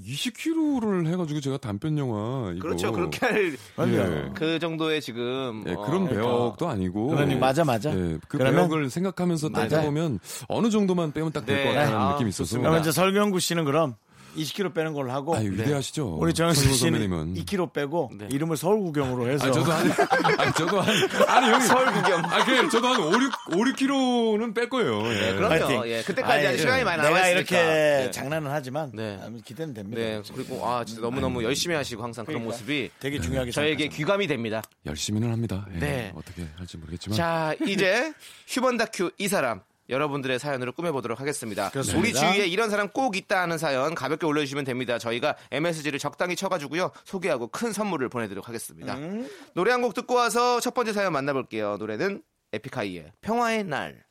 [0.06, 2.92] 20kg를 해가지고 제가 단편 영화 이거 그렇죠.
[2.92, 4.58] 그렇게 할그 예.
[4.58, 5.64] 정도의 지금.
[5.66, 7.08] 예, 어, 그런 배역도 아니고.
[7.08, 7.90] 그러니 맞아, 맞아.
[7.90, 9.68] 예, 그 그러면- 배역을 생각하면서 맞아요.
[9.68, 11.78] 따져 보면 어느 정도만 빼면 딱 될것 네.
[11.78, 12.32] 같다는 아, 느낌이.
[12.32, 12.62] 좋습니다.
[12.68, 13.96] 그러면 이제 설경구 씨는 그럼
[14.36, 15.36] 20kg 빼는 걸로 하고.
[15.36, 16.04] 아유, 위대하시죠.
[16.04, 16.10] 네.
[16.18, 17.34] 우리 정현수 설경 씨는 선배님은.
[17.44, 18.28] 2kg 빼고 네.
[18.30, 19.48] 이름을 서울구경으로 해서.
[19.48, 19.90] 아, 저도 한,
[20.38, 20.94] 아니, 저도 한,
[21.28, 21.66] 아니, 형님.
[21.68, 22.24] 서울 구경.
[22.24, 25.02] 아, 그래, 저도 한 5, 6, 5, 6kg는 뺄 거예요.
[25.12, 25.34] 예.
[25.34, 25.48] 그럼요.
[25.48, 25.82] 파이팅.
[25.86, 27.38] 예, 그때까지 아니, 시간이 많이 내가 남아있으니까.
[27.38, 27.56] 이렇게
[28.04, 28.10] 네.
[28.10, 29.18] 장난을 하지만 네.
[29.44, 30.00] 기대는 됩니다.
[30.00, 32.56] 네, 그리고 아 진짜 너무 너무 열심히 하시고 항상 그런 그러니까.
[32.56, 33.88] 모습이 되게 중요하게 저에게.
[33.88, 34.62] 귀감이 됩니다.
[34.86, 35.66] 열심히는 합니다.
[35.74, 36.12] 예, 네.
[36.14, 37.16] 어떻게 할지 모르겠지만.
[37.16, 38.12] 자, 이제
[38.48, 41.70] 휴먼 다큐 이 사람 여러분들의 사연으로 꾸며보도록 하겠습니다.
[41.70, 42.00] 그렇습니다.
[42.00, 44.98] 우리 주위에 이런 사람 꼭 있다 하는 사연 가볍게 올려주시면 됩니다.
[44.98, 48.94] 저희가 MSG를 적당히 쳐가지고요 소개하고 큰 선물을 보내드리도록 하겠습니다.
[48.94, 49.28] 음.
[49.54, 51.76] 노래 한 곡 듣고 와서 첫 번째 사연 만나볼게요.
[51.76, 54.04] 노래는 에픽하이의 평화의 날.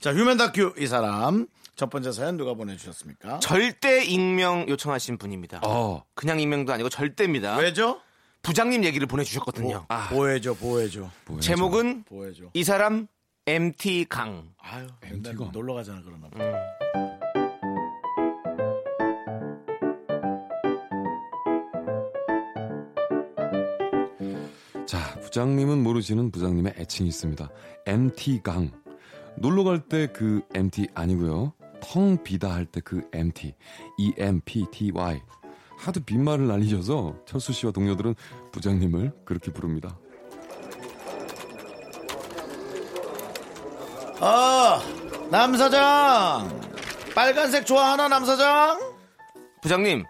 [0.00, 1.46] 자, 휴면 다큐 이 사람.
[1.76, 3.38] 첫 번째 사연 누가 보내주셨습니까?
[3.38, 5.60] 절대 익명 요청하신 분입니다.
[5.64, 7.56] 어, 그냥 익명도 아니고 절대입니다.
[7.58, 8.00] 왜죠?
[8.42, 9.86] 부장님 얘기를 보내주셨거든요.
[9.88, 11.08] 보, 보여줘, 보여줘.
[11.26, 12.44] 뭐야, 제목은 보여줘.
[12.54, 13.06] 이 사람
[13.46, 14.52] MT 강.
[14.58, 15.38] 아유, MT 가.
[15.38, 16.28] 맨날 놀러 가잖아, 그러나.
[24.86, 24.86] 저.
[24.86, 27.48] 자, 부장님은 모르시는 부장님의 애칭이 있습니다.
[27.86, 28.70] MT강.
[29.36, 31.52] 놀러 갈 때 그 MT 아니고요.
[31.80, 33.54] 텅 비다 할 때 그 MT.
[33.98, 35.20] EMPTY.
[35.78, 38.14] 하도 빈말을 날리셔서 철수 씨와 동료들은
[38.52, 39.98] 부장님을 그렇게 부릅니다.
[44.20, 44.78] 어,
[45.30, 46.60] 남사장!
[47.14, 48.78] 빨간색 좋아하나, 남사장?
[49.62, 50.04] 부장님,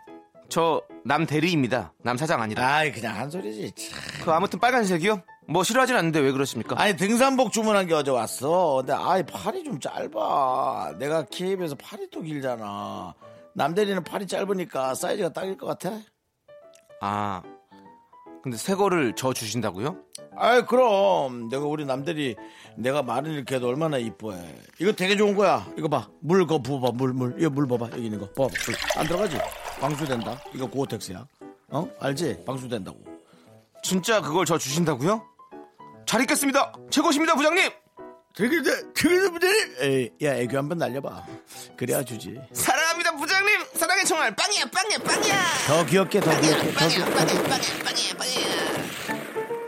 [0.48, 1.92] 저 남대리입니다.
[2.02, 2.66] 남사장 아니라.
[2.66, 3.72] 아이, 그냥 한 소리지.
[3.72, 4.00] 참.
[4.24, 5.22] 그 아무튼 빨간색이요?
[5.48, 6.80] 뭐 싫어하진 않는데 왜 그러십니까?
[6.80, 8.78] 아니, 등산복 주문한 게 어제 왔어.
[8.78, 10.94] 근데, 아이, 팔이 좀 짧아.
[10.98, 13.14] 내가 키에 비해서 팔이 또 길잖아.
[13.54, 15.92] 남대리는 팔이 짧으니까 사이즈가 딱일 것 같아.
[17.00, 17.42] 아,
[18.42, 19.96] 근데 새 거를 저 주신다고요?
[20.37, 21.48] 아이, 그럼.
[21.48, 22.37] 내가 우리 남대리,
[22.76, 24.55] 내가 말을 이렇게 해도 얼마나 이뻐해.
[24.79, 25.66] 이거 되게 좋은 거야.
[25.76, 26.09] 이거 봐.
[26.20, 26.92] 물, 거 부어봐.
[26.92, 27.35] 물, 물.
[27.38, 27.90] 이거 물 봐봐.
[27.92, 28.26] 여기 있는 거.
[28.31, 28.48] 봐봐.
[28.66, 28.74] 물.
[28.96, 29.38] 안 들어가지?
[29.81, 30.40] 방수된다.
[30.55, 31.26] 이거 고어텍스야.
[31.68, 31.88] 어?
[32.00, 32.44] 알지?
[32.46, 32.98] 방수된다고.
[33.83, 35.22] 진짜 그걸 저 주신다고요?
[36.07, 36.72] 잘 있겠습니다.
[36.90, 37.70] 최고십니다, 부장님.
[38.35, 39.16] 되게, 되게,
[39.81, 41.26] 에이, 야, 애교 한번 날려봐.
[41.76, 42.40] 그래야 주지.
[42.53, 42.79] 사랑합니다,
[43.20, 43.61] 부장님.
[43.74, 44.35] 사랑의 총알.
[44.35, 45.35] 빵이야, 빵이야, 빵이야.
[45.66, 47.14] 더 귀엽게, 더 귀엽게, 더 귀엽게.
[47.14, 47.48] 더 귀엽게.
[47.48, 49.61] 빵이야, 빵이야, 빵이야.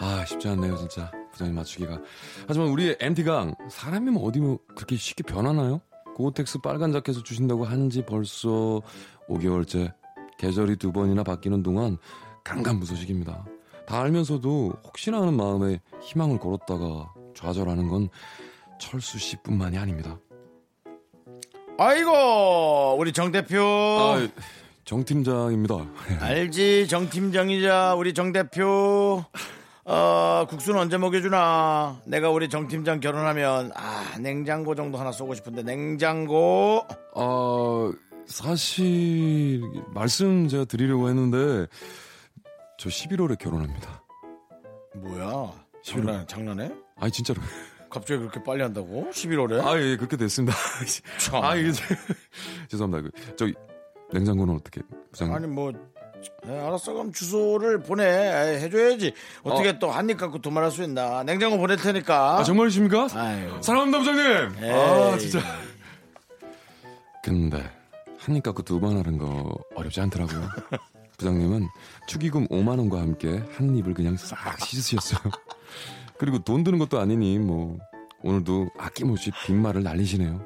[0.00, 2.00] 아 쉽지 않네요 진짜 부장님 맞추기가
[2.46, 5.80] 하지만 우리의 MT강 사람이면 어디 뭐 그렇게 쉽게 변하나요?
[6.16, 8.80] 고텍스 빨간 자켓을 주신다고 한 지 벌써
[9.28, 9.92] 5개월째
[10.38, 11.96] 계절이 두 번이나 바뀌는 동안
[12.44, 13.44] 강간무소식입니다
[13.86, 18.08] 다 알면서도 혹시나 하는 마음에 희망을 걸었다가 좌절하는 건
[18.78, 20.18] 철수 씨뿐만이 아닙니다
[21.80, 23.62] 아이고, 우리 정 대표.
[23.62, 24.28] 아,
[24.84, 25.76] 정 팀장입니다
[26.20, 29.24] 알지, 정 팀장이자 우리 정 대표.
[29.84, 32.00] 어, 국수는 언제 먹여주나?
[32.04, 36.84] 내가 우리 정 팀장 결혼하면, 아, 냉장고 정도 하나 쏘고 싶은데, 냉장고.
[37.14, 37.92] 어,
[38.26, 39.62] 사실
[39.94, 41.66] 말씀 제가 드리려고 했는데
[42.78, 44.02] 저 11월에 결혼합니다.
[44.96, 45.52] 뭐야?
[45.82, 46.70] 장난, 장난해?
[46.96, 47.40] 아니 진짜로.
[47.90, 49.08] 갑자기 그렇게 빨리 한다고?
[49.12, 49.64] 11월에?
[49.64, 50.56] 아 예 그렇게 됐습니다.
[51.18, 51.42] 참.
[51.42, 51.84] 아 이게 제-
[52.68, 53.10] 죄송합니다.
[53.10, 53.54] 그, 저기
[54.12, 54.80] 냉장고는 어떻게
[55.12, 55.34] 부장님?
[55.36, 55.70] 아니, 뭐,
[56.46, 56.92] 에, 알았어.
[56.94, 58.04] 그럼 주소를 보내.
[58.04, 59.12] 에이, 해줘야지.
[59.42, 61.22] 어떻게 또한입 갖고 두말할 수 있나.
[61.22, 62.38] 냉장고 보낼 테니까.
[62.38, 63.08] 아 정말이십니까?
[63.14, 63.58] 아유.
[63.62, 64.64] 사랑합니다 부장님.
[64.64, 64.70] 에이.
[64.70, 65.40] 아 진짜.
[67.22, 67.62] 근데
[68.18, 70.48] 한입 갖고 두 번 하는 거 어렵지 않더라고요.
[71.18, 71.66] 부장님은
[72.06, 75.20] 축의금 5만 원과 함께 한 입을 그냥 싹 씻으셨어요.
[76.18, 77.78] 그리고 돈 드는 것도 아니니 뭐
[78.22, 80.44] 오늘도 아낌없이 빈말을 날리시네요.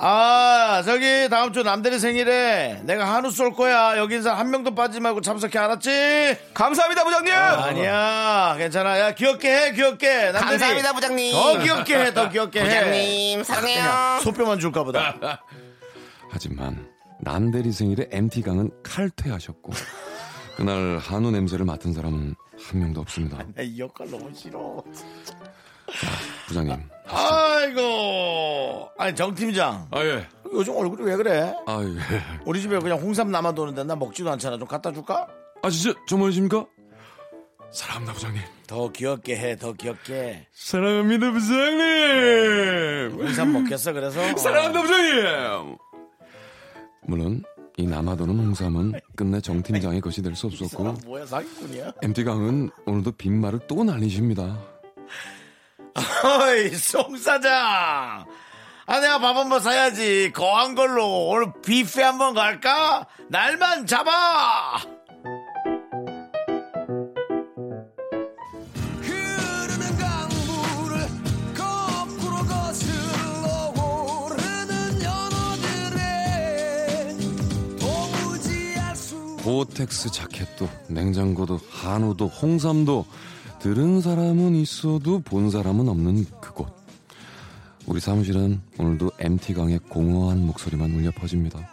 [0.00, 3.98] 아, 저기 다음 주 남들이 생일에 내가 한우 쏠 거야.
[3.98, 6.36] 여기 인사 한 명도 빠지지 말고 참석해 알았지?
[6.54, 7.34] 감사합니다, 부장님!
[7.34, 8.98] 아 니야, 괜찮아.
[9.00, 10.30] 야, 귀엽게 해, 귀엽게.
[10.30, 11.32] 남들이 감사합니다, 부장님.
[11.32, 12.64] 더 귀엽게 해, 더 귀엽게 해.
[12.64, 14.20] 부장님, 사랑해요.
[14.22, 15.42] 소뼈만 줄까 보다.
[16.30, 16.86] 하지만
[17.20, 19.72] 남대리 생일에 MT강은 칼퇴하셨고
[20.58, 23.38] 그날 한우 냄새를 맡은 사람은 한 명도 없습니다.
[23.56, 24.82] 야, 이 역할 너무 싫어.
[26.48, 26.76] 부장님.
[27.06, 28.90] 아이고.
[28.98, 29.86] 아니, 정 팀장.
[29.92, 30.26] 아 예.
[30.52, 31.54] 요즘 얼굴이 왜 그래?
[31.64, 32.20] 아 예.
[32.44, 34.58] 우리 집에 그냥 홍삼 남아도는데 나 먹지도 않잖아.
[34.58, 35.28] 좀 갖다 줄까?
[35.62, 36.66] 아 진짜 정말이십니까?
[37.70, 38.42] 사랑합니다 부장님.
[38.66, 40.48] 더 귀엽게 해, 더 귀엽게.
[40.52, 43.20] 사랑합니다 부장님.
[43.20, 44.36] 홍삼 먹겠어, 그래서?
[44.36, 45.76] 사랑합니다 부장님.
[47.06, 47.44] 물론
[47.78, 51.92] 이 남아도는 홍삼은 끝내 정 팀장의 것이 될수 어, 없었고 사기꾼이야?
[52.02, 54.58] MT강은 오늘도 빈말을 또 날리십니다.
[55.94, 58.24] 어이, 송 사장.
[58.86, 60.32] 아, 내가 밥 한 번 사야지.
[60.32, 63.06] 거한 걸로 오늘 뷔페 한 번 갈까?
[63.28, 64.80] 날만 잡아!
[79.48, 83.06] 고텍스 자켓도 냉장고도 한우도 홍삼도
[83.60, 86.68] 들은 사람은 있어도 본 사람은 없는 그곳.
[87.86, 91.66] 우리 사무실은 오늘도 MT강의 공허한 목소리만 울려 퍼집니다.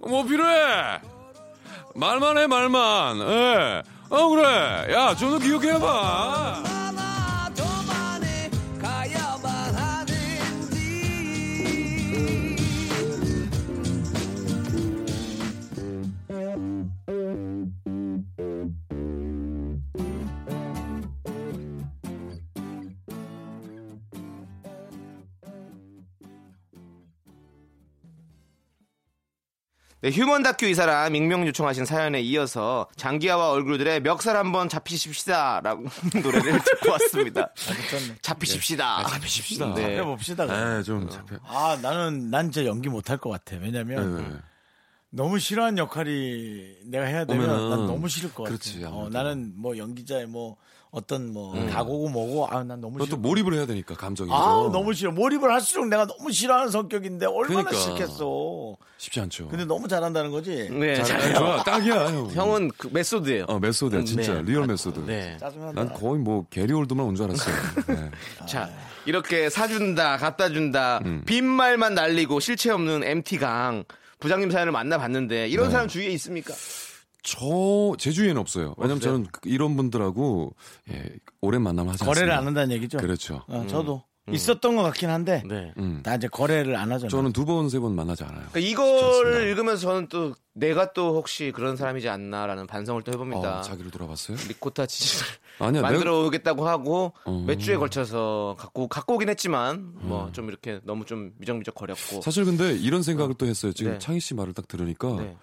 [0.00, 1.00] 뭐 필요해?
[1.94, 3.20] 말만 해 말만.
[3.20, 3.82] 예.
[4.10, 4.92] 어 그래.
[4.94, 6.62] 야 좀 더 기억해 봐.
[30.02, 35.84] 네, 휴먼 다큐 이 사람 익명 요청하신 사연에 이어서 장기하와 얼굴들의 멱살 한번 잡히십시다라고
[36.22, 37.48] 노래를 듣고 왔습니다.
[38.20, 39.04] 잡히십시다.
[39.06, 39.74] 잡히십시다.
[39.74, 39.98] 네.
[39.98, 40.44] 해봅시다.
[40.46, 41.36] 네, 좀 잡혀.
[41.44, 43.56] 아, 나는, 난 진짜 연기 못할 것 같아.
[43.60, 44.36] 왜냐면, 네, 네.
[45.16, 48.50] 너무 싫어하는 역할이 내가 해야 되면 오면은 난 너무 싫을 것 같아.
[48.56, 49.08] 그렇지, 어.
[49.10, 50.56] 나는 뭐 연기자의 뭐
[50.90, 53.16] 어떤 뭐 가고고 뭐고, 아, 난 너무 싫어.
[53.16, 54.30] 몰입을 해야 되니까 감정이.
[54.32, 55.10] 아, 너무 싫어.
[55.12, 57.76] 몰입을 할수록 내가 너무 싫어하는 성격인데 얼마나 그러니까.
[57.76, 58.76] 싫겠어.
[58.98, 59.48] 쉽지 않죠.
[59.48, 60.68] 근데 너무 잘한다는 거지.
[60.70, 62.06] 네, 잘, 자, 좋아, 딱이야.
[62.08, 62.30] 형.
[62.30, 63.44] 형은 그 메소드예요.
[63.48, 64.34] 어, 메소드야, 진짜.
[64.34, 64.42] 네.
[64.42, 65.00] 리얼 메소드.
[65.00, 65.36] 네.
[65.38, 65.84] 짜증난다.
[65.84, 67.54] 난 거의 뭐, 게리올드만 온 줄 알았어요.
[67.88, 68.10] 네.
[68.46, 68.70] 자,
[69.06, 71.22] 이렇게 사준다, 갖다 준다, 음.
[71.26, 73.84] 빈말만 날리고 실체 없는 MT강
[74.18, 75.72] 부장님 사연을 만나봤는데 이런 네.
[75.72, 76.54] 사람 주위에 있습니까?
[77.22, 78.74] 저, 제 주위에는 없어요.
[78.78, 79.12] 왜냐면 없어요?
[79.14, 80.54] 저는 그- 이런 분들하고,
[80.90, 81.04] 예,
[81.40, 82.38] 오랜 만남을 하지 거래를 않습니다.
[82.38, 82.98] 안 한다는 얘기죠.
[82.98, 83.42] 그렇죠.
[83.48, 85.72] 어, 저도 있었던 것 같긴 한데 네.
[85.78, 86.00] 음.
[86.02, 87.08] 다 이제 거래를 안 하잖아요.
[87.08, 88.44] 저는 두 번, 세 번 만나지 않아요.
[88.50, 93.58] 그러니까 이걸 읽으면서 저는 또 내가 또 혹시 그런 사람이지 않나라는 반성을 또 해봅니다.
[93.60, 94.36] 어, 자기를 돌아봤어요?
[94.48, 95.26] 리코타 치즈를
[95.60, 97.44] 아니야, 만들어 오겠다고 하고 어.
[97.46, 102.22] 몇 주에 걸쳐서 갖고 갖고 오긴 했지만 뭐좀 이렇게 너무 좀 미적미적 거렸고 음.
[102.22, 103.72] 사실 근데 이런 생각을 또 했어요.
[103.72, 103.98] 지금 네.
[103.98, 105.36] 창희 씨 말을 딱 들으니까, 네.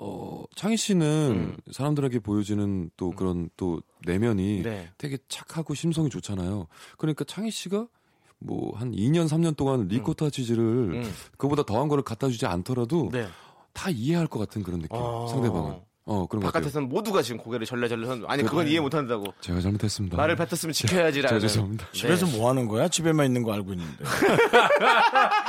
[0.00, 4.88] 어, 창희 씨는 사람들에게 보여지는 또 그런 또 내면이 네.
[4.96, 6.68] 되게 착하고 심성이 좋잖아요.
[6.98, 7.86] 그러니까 창희 씨가
[8.40, 11.12] 뭐 한 2년, 3년 동안 리코타 치즈를 음.
[11.36, 13.26] 그보다 더한 거를 갖다 주지 않더라도 네.
[13.72, 14.96] 다 이해할 것 같은 그런 느낌.
[14.98, 15.26] 어.
[15.28, 15.80] 상대방은.
[16.10, 16.42] 어, 그런.
[16.42, 20.16] 바깥에서는 모두가 지금 고개를 절레절레 선 아니 그건 이해 못 한다고 제가 잘못했습니다.
[20.16, 21.86] 말을 뱉었으면 지켜야지라는 죄송합니다.
[21.92, 22.88] 집에서 뭐 하는 거야?
[22.88, 24.04] 집에만 있는 거 알고 있는데.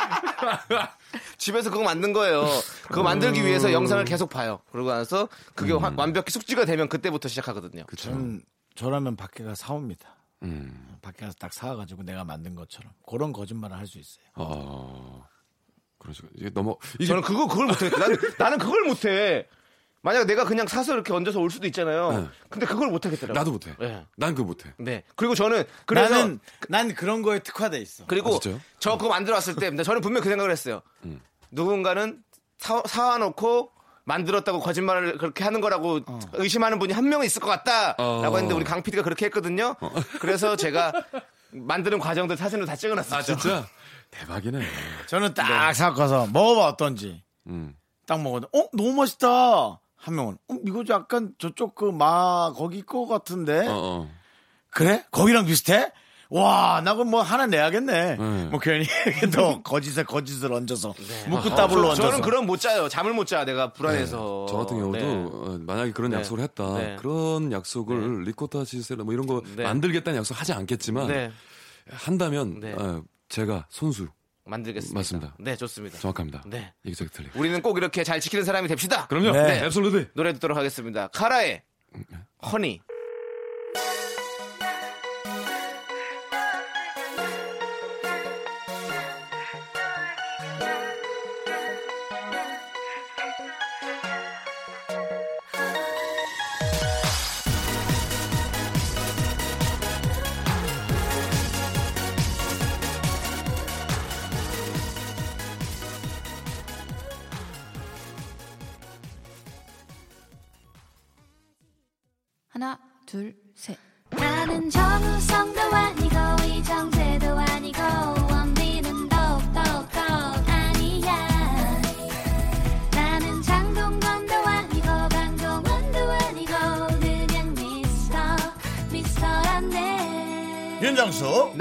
[1.37, 2.45] 집에서 그거 만든 거예요.
[2.87, 4.59] 그거 만들기 위해서 영상을 계속 봐요.
[4.71, 7.83] 그러고 나서 그게 화- 완벽히 숙지가 되면 그때부터 시작하거든요.
[7.97, 8.41] 저는
[8.75, 10.15] 저라면 밖에 가서 사옵니다.
[10.43, 10.97] 음.
[11.01, 14.23] 밖에 가서 딱 사와가지고 내가 만든 것처럼 그런 거짓말을 할 수 있어요.
[14.35, 15.25] 어.
[15.97, 16.27] 그러죠.
[16.35, 17.89] 이게 너무 이게 저는 그거 그걸 못해.
[17.89, 19.47] 나는, 나는 그걸 못해.
[20.01, 22.11] 만약 내가 그냥 사서 이렇게 얹어서 올 수도 있잖아요.
[22.13, 22.27] 네.
[22.49, 23.37] 근데 그걸 못 하겠더라고요.
[23.37, 23.75] 나도 못해.
[23.79, 24.05] 네.
[24.15, 24.73] 난 그거 못해.
[24.77, 25.03] 네.
[25.17, 28.05] 그리고 저는 그래서 나는 난 그런 거에 특화돼 있어.
[28.07, 28.61] 그리고 아, 진짜요?
[28.79, 30.81] 저 그거 만들어 왔을 때 저는 분명 그 생각을 했어요.
[31.03, 31.19] 음.
[31.51, 32.23] 누군가는
[32.59, 33.71] 사, 사와놓고
[34.09, 35.99] 만들었다고 거짓말을 그렇게 하는 거라고
[36.33, 38.35] 의심하는 분이 한 명은 있을 것 같다라고 어.
[38.35, 39.75] 했는데 우리 강 PD가 그렇게 했거든요.
[40.19, 40.91] 그래서 제가
[41.51, 43.15] 만드는 과정들 사진을 다 찍어놨었죠.
[43.15, 43.67] 아 진짜
[44.11, 44.61] 대박이네.
[45.07, 47.23] 저는 딱 사와서 먹어봐 어떤지.
[47.47, 47.75] 음.
[48.07, 49.79] 딱 먹었는데 어 너무 맛있다.
[49.95, 54.11] 한 명은 어 이거 약간 저쪽 그 마 거기 거 같은데 어, 어.
[54.71, 55.91] 그래 거기랑 비슷해?
[56.29, 58.15] 와, 나 그럼 뭐 하나 내야겠네.
[58.17, 58.45] 네.
[58.45, 58.85] 뭐 괜히
[59.33, 60.93] 또 거짓에 거짓을 얹어서
[61.27, 62.01] 묵고 따블로 저, 얹어서.
[62.03, 62.87] 저는 그럼 못 자요.
[62.87, 63.45] 잠을 못 자.
[63.45, 64.45] 내가 불안해서.
[64.47, 65.05] 저 같은 경우도 네.
[65.05, 66.17] 어, 만약에 그런 네.
[66.17, 66.77] 약속을 했다.
[66.77, 66.95] 네.
[66.99, 69.63] 그런 약속을 리코타 치즈나 뭐 이런 거 네.
[69.63, 71.31] 만들겠다는 약속 하지 않겠지만 네.
[71.89, 72.73] 한다면 네.
[72.73, 74.07] 어, 제가 손수
[74.45, 74.97] 만들겠습니다.
[74.99, 75.35] 맞습니다.
[75.39, 75.97] 네, 좋습니다.
[75.99, 76.43] 정확합니다.
[76.45, 76.73] 네.
[76.85, 77.31] exactly.
[77.35, 79.07] 우리는 꼭 이렇게 잘 지키는 사람이 됩시다.
[79.07, 79.31] 그럼요.
[79.31, 79.61] 네.
[79.63, 80.07] absolutely.
[80.13, 81.07] 노래 듣도록 하겠습니다.
[81.07, 81.63] 카라의
[82.51, 82.81] 허니.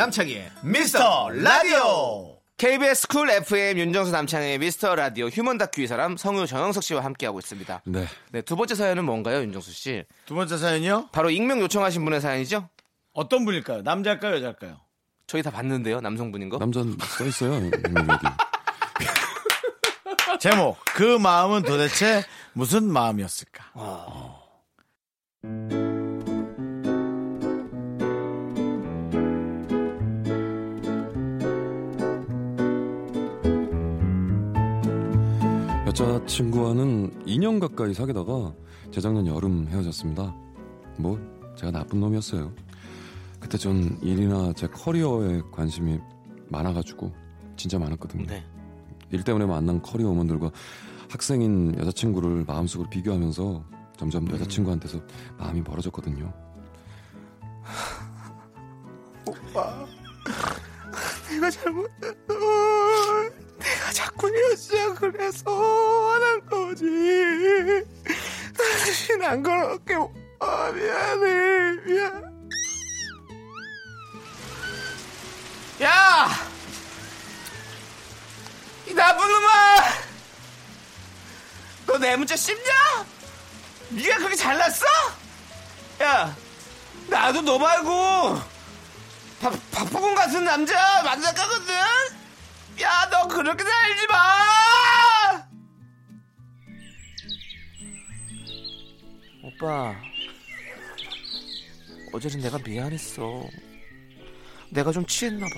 [0.09, 6.47] 남창희의 미스터 라디오 KBS 쿨 FM 윤정수 남창희의 미스터 라디오 휴먼 다큐 이 사람 성우
[6.47, 7.83] 정영석 씨와 함께하고 있습니다.
[7.85, 8.07] 네.
[8.33, 10.05] 네, 두 번째 사연은 뭔가요, 윤정수 씨?
[10.25, 11.11] 두 번째 사연이요?
[11.13, 12.69] 바로 익명 요청하신 분의 사연이죠?
[13.13, 13.83] 어떤 분일까요?
[13.83, 14.37] 남자일까요?
[14.37, 14.81] 여자일까요?
[15.27, 16.59] 저희 다 봤는데요, 남성분인 거.
[16.59, 17.67] 남자 써 있어요.
[17.67, 17.71] 여기.
[20.41, 23.65] 제목 그 마음은 도대체 무슨 마음이었을까?
[36.01, 38.55] 여자친구와는 2년 가까이 사귀다가
[38.93, 40.33] 재작년 여름 헤어졌습니다.
[40.97, 41.19] 뭐
[41.57, 42.53] 제가 나쁜 놈이었어요.
[43.41, 45.99] 그때 전 일이나 제 커리어에 관심이
[46.51, 47.13] 많아가지고
[47.57, 48.27] 진짜 많았거든요.
[48.27, 48.45] 네.
[49.11, 50.53] 일 때문에 만난 커리어 우먼들과
[51.09, 53.65] 학생인 여자친구를 마음속으로 비교하면서
[53.97, 55.01] 점점 여자친구한테서
[55.37, 56.33] 마음이 멀어졌거든요.
[61.29, 62.58] 내가 잘못했어.
[63.89, 65.45] 내가 자꾸 헤어지자 그래서
[66.11, 66.85] 화난 거지.
[68.57, 69.95] 다시는 안 그럴게.
[70.41, 71.81] 아, 미안해.
[71.85, 72.39] 미안.
[75.83, 76.29] 야!
[78.87, 80.09] 이 나쁜 놈아!
[81.87, 83.07] 너 내 문자 씹냐?
[83.91, 84.87] 네가 그렇게 잘났어?
[86.03, 86.37] 야,
[87.09, 88.41] 나도 너 말고
[89.41, 91.75] 박, 박보검 같은 남자 만나가거든?
[92.81, 95.49] 야, 너 그렇게 살지 마!
[99.43, 99.95] 오빠,
[102.13, 103.43] 어제는 내가 미안했어.
[104.71, 105.55] 내가 좀 취했나봐.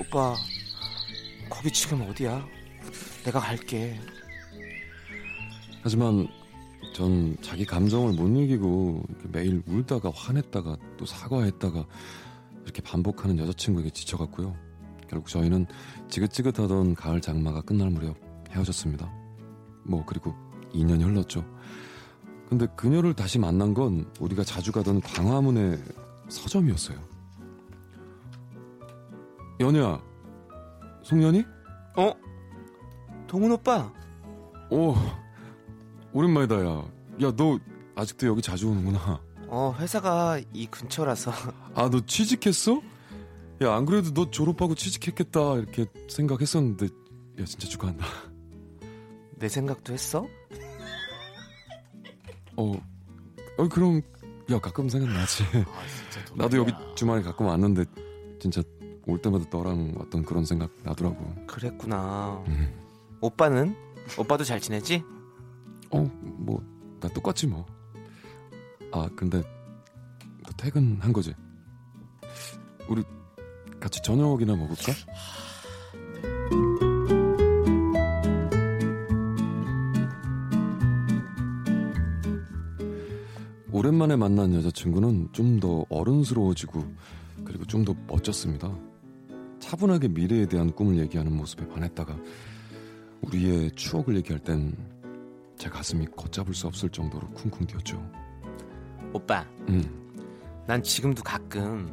[0.00, 0.36] 오빠,
[1.48, 2.46] 거기 지금 어디야?
[3.24, 3.98] 내가 갈게.
[5.82, 6.28] 하지만
[6.94, 11.86] 전 자기 감정을 못 이기고 매일 울다가 화냈다가 또 사과했다가
[12.64, 14.67] 이렇게 반복하는 여자친구에게 지쳐갔고요.
[15.08, 15.66] 결국 저희는
[16.08, 18.16] 지긋지긋하던 가을 장마가 끝날 무렵
[18.50, 19.10] 헤어졌습니다.
[19.84, 20.34] 뭐 그리고
[20.72, 21.44] 2년이 흘렀죠.
[22.48, 25.78] 근데 그녀를 다시 만난 건 우리가 자주 가던 광화문의
[26.28, 26.98] 서점이었어요.
[29.60, 30.00] 연희야,
[31.02, 31.44] 송년이?
[31.96, 32.12] 어?
[33.26, 33.92] 동훈 오빠?
[34.70, 34.94] 오,
[36.12, 36.84] 오랜만이다, 야.
[37.22, 37.58] 야, 너
[37.96, 39.20] 아직도 여기 자주 오는구나.
[39.48, 41.32] 어, 회사가 이 근처라서.
[41.74, 42.80] 아, 너 취직했어?
[43.60, 46.86] 야, 안 그래도 너 졸업하고 취직했겠다, 이렇게 생각했었는데,
[47.40, 48.06] 야, 진짜 축하한다.
[49.36, 50.26] 내 생각도 했어?
[52.56, 52.72] 어,
[53.58, 54.00] 어, 그럼,
[54.50, 55.42] 야, 가끔 생각나지.
[56.36, 57.84] 나도 여기 주말에 가끔 왔는데,
[58.38, 58.62] 진짜
[59.06, 61.34] 올 때마다 너랑 왔던 그런 생각 나더라고.
[61.46, 62.44] 그랬구나.
[62.46, 62.72] 음.
[63.20, 63.74] 오빠는?
[64.16, 65.02] 오빠도 잘 지내지?
[65.90, 66.62] 어, 뭐,
[67.00, 67.66] 나 똑같지 뭐.
[68.92, 69.42] 아, 근데,
[70.44, 71.34] 너 퇴근한 거지?
[72.88, 73.02] 우리
[73.80, 74.92] 같이 저녁이나 먹을까?
[83.72, 86.84] 오랜만에 만난 여자친구는 좀 더 어른스러워지고
[87.44, 88.72] 그리고 좀 더 멋졌습니다.
[89.60, 92.16] 차분하게 미래에 대한 꿈을 얘기하는 모습에 반했다가
[93.22, 94.76] 우리의 추억을 얘기할 땐
[95.58, 98.00] 제 가슴이 걷잡을 수 없을 정도로 쿵쿵 뛰었죠.
[99.12, 99.82] 오빠, 음,
[100.68, 101.92] 난 지금도 가끔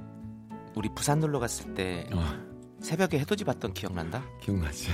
[0.75, 2.37] 우리 부산 놀러 갔을 때 아,
[2.81, 4.23] 새벽에 해돋이 봤던 기억난다?
[4.41, 4.89] 기억나지?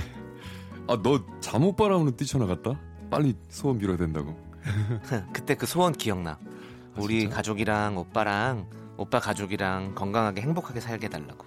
[0.88, 2.78] 아, 너 잠옷 바람으로 뛰쳐나갔다?
[3.10, 4.36] 빨리 소원 빌어야 된다고.
[5.32, 6.38] 그때 그 소원 기억나.
[6.96, 7.36] 우리 아, 진짜?
[7.36, 11.44] 가족이랑 오빠랑 오빠 가족이랑 건강하게 행복하게 살게 해달라고.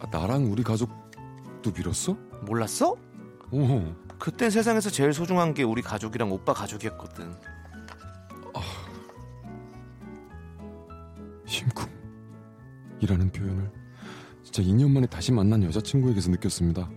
[0.00, 2.16] 아, 나랑 우리 가족도 빌었어?
[2.42, 2.96] 몰랐어?
[3.50, 3.94] 어.
[4.18, 7.34] 그땐 세상에서 제일 소중한 게 우리 가족이랑 오빠 가족이었거든.
[11.46, 11.86] 심쿵
[13.04, 13.70] 이라는 표현을
[14.42, 16.90] 진짜 2년 만에 다시 만난 여자친구에게서 느꼈습니다.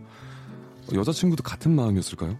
[0.94, 2.38] 여자친구도 같은 마음이었을까요?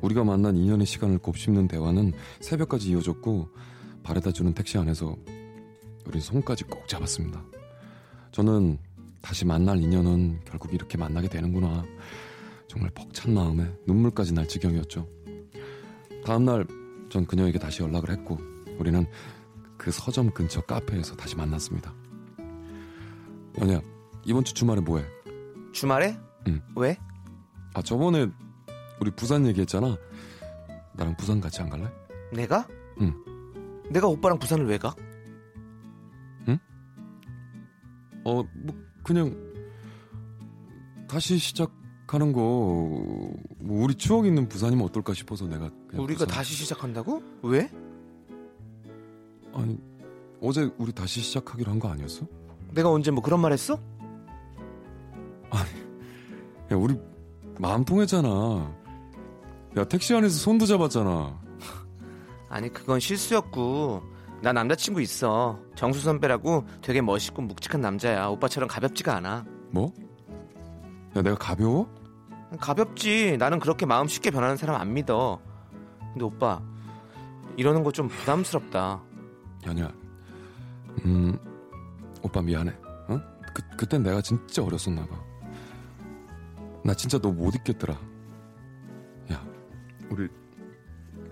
[0.00, 3.48] 우리가 만난 2년의 시간을 곱씹는 대화는 새벽까지 이어졌고
[4.02, 5.16] 바래다 주는 택시 안에서
[6.06, 7.42] 우린 손까지 꼭 잡았습니다.
[8.32, 8.78] 저는
[9.22, 11.84] 다시 만날 인연은 결국 이렇게 만나게 되는구나.
[12.66, 15.08] 정말 벅찬 마음에 눈물까지 날 지경이었죠.
[16.24, 16.66] 다음날
[17.10, 18.38] 전 그녀에게 다시 연락을 했고
[18.78, 19.06] 우리는
[19.78, 21.94] 그 서점 근처 카페에서 다시 만났습니다.
[23.60, 23.80] 연희야
[24.24, 25.04] 이번 주 주말에 뭐해?
[25.72, 26.18] 주말에?
[26.48, 26.60] 응.
[26.76, 26.96] 왜?
[27.74, 28.28] 아 저번에
[29.00, 29.96] 우리 부산 얘기했잖아.
[30.94, 31.90] 나랑 부산 같이 안 갈래?
[32.32, 32.66] 내가?
[33.00, 33.12] 응.
[33.90, 34.94] 내가 오빠랑 부산을 왜 가?
[38.26, 38.46] 어뭐
[39.02, 39.36] 그냥
[41.06, 47.22] 다시 시작하는 거뭐 우리 추억 있는 부산이면 어떨까 싶어서 내가 우리가 부산- 다시 시작한다고?
[47.42, 47.70] 왜?
[49.52, 49.78] 아니
[50.40, 52.26] 어제 우리 다시 시작하기로 한 거 아니었어?
[52.74, 53.78] 내가 언제 뭐 그런 말 했어?
[56.72, 56.98] 야 우리
[57.58, 58.28] 마음 통했잖아.
[59.76, 61.38] 야 택시 안에서 손도 잡았잖아.
[62.48, 64.02] 아니 그건 실수였고
[64.40, 69.92] 나 남자친구 있어 정수 선배라고 되게 멋있고 묵직한 남자야 오빠처럼 가볍지가 않아 뭐?
[71.16, 71.88] 야 내가 가벼워?
[72.60, 75.40] 가볍지 나는 그렇게 마음 쉽게 변하는 사람 안 믿어
[76.12, 76.60] 근데 오빠
[77.56, 79.02] 이러는 거 좀 부담스럽다
[79.66, 79.90] 연야,
[81.06, 81.36] 음,
[82.24, 82.72] 오빠 미안해.
[83.08, 83.20] 어?
[83.54, 85.22] 그 그땐 내가 진짜 어렸었나 봐.
[86.84, 87.94] 나 진짜 너 못 잊겠더라.
[89.32, 89.46] 야,
[90.10, 90.28] 우리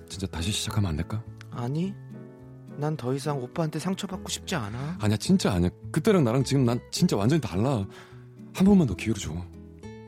[0.08, 1.22] 진짜 다시 시작하면 안 될까?
[1.50, 1.92] 아니
[2.76, 5.70] 난 더 이상 오빠한테 상처받고 싶지 않아 아니야, 진짜 아니야.
[5.90, 7.84] 그때랑 나랑 지금 난 진짜 완전히 달라.
[8.54, 9.32] 한 번만 더 기회를 줘.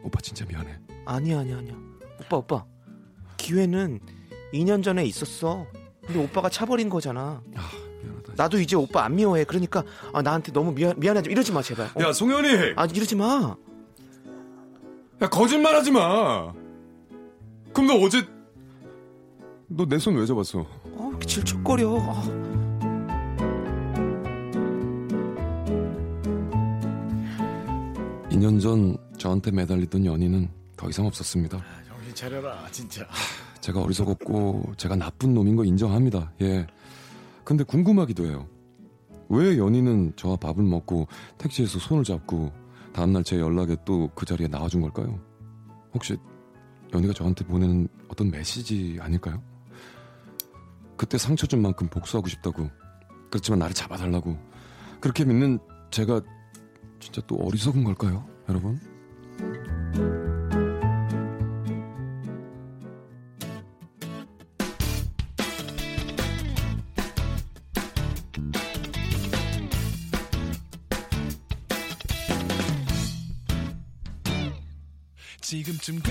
[0.02, 0.78] 오빠 진짜 미안해.
[1.06, 1.74] 아니야 아니야 아니야
[2.20, 2.64] 오빠 오빠
[3.36, 4.00] 기회는
[4.54, 5.66] 2년 전에 있었어
[6.06, 7.70] 근데 오빠가 차버린 거잖아 아.
[8.36, 9.82] 나도 이제 오빠 안 미워해 그러니까
[10.12, 12.00] 아, 나한테 너무 미안, 미안하지 이러지 마 제발 어?
[12.02, 12.74] 야, 송현이!
[12.76, 13.56] 아 이러지 마
[15.22, 16.52] 야, 거짓말 하지 마!
[17.72, 18.22] 그럼 너 어제,
[19.68, 20.60] 너 내 손 왜 잡았어?
[20.60, 21.96] 어, 이렇게 질척거려.
[22.00, 22.22] 아.
[28.30, 31.62] 2년 전 저한테 매달리던 연인은 더 이상 없었습니다.
[31.88, 33.06] 정신 차려라 진짜.
[33.60, 36.32] 제가 어리석었고 제가 나쁜 놈인 거 인정합니다.
[36.42, 36.66] 예.
[37.44, 38.48] 근데 궁금하기도 해요.
[39.28, 42.52] 왜 연인은 저와 밥을 먹고 택시에서 손을 잡고
[42.92, 45.18] 다음날 제 연락에 또 그 자리에 나와준 걸까요?
[45.92, 46.16] 혹시
[46.92, 49.42] 연희가 저한테 보내는 어떤 메시지 아닐까요?
[50.96, 52.70] 그때 상처 준 만큼 복수하고 싶다고
[53.30, 54.36] 그렇지만 나를 잡아달라고
[55.00, 55.58] 그렇게 믿는
[55.90, 56.20] 제가
[57.00, 58.80] 진짜 또 어리석은 걸까요, 여러분?
[75.54, 76.02] 지금쯤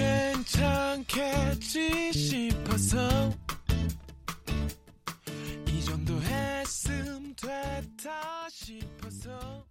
[1.04, 2.98] 괜찮겠지 싶어서
[5.68, 9.66] 이 정도 했음 됐다 싶어서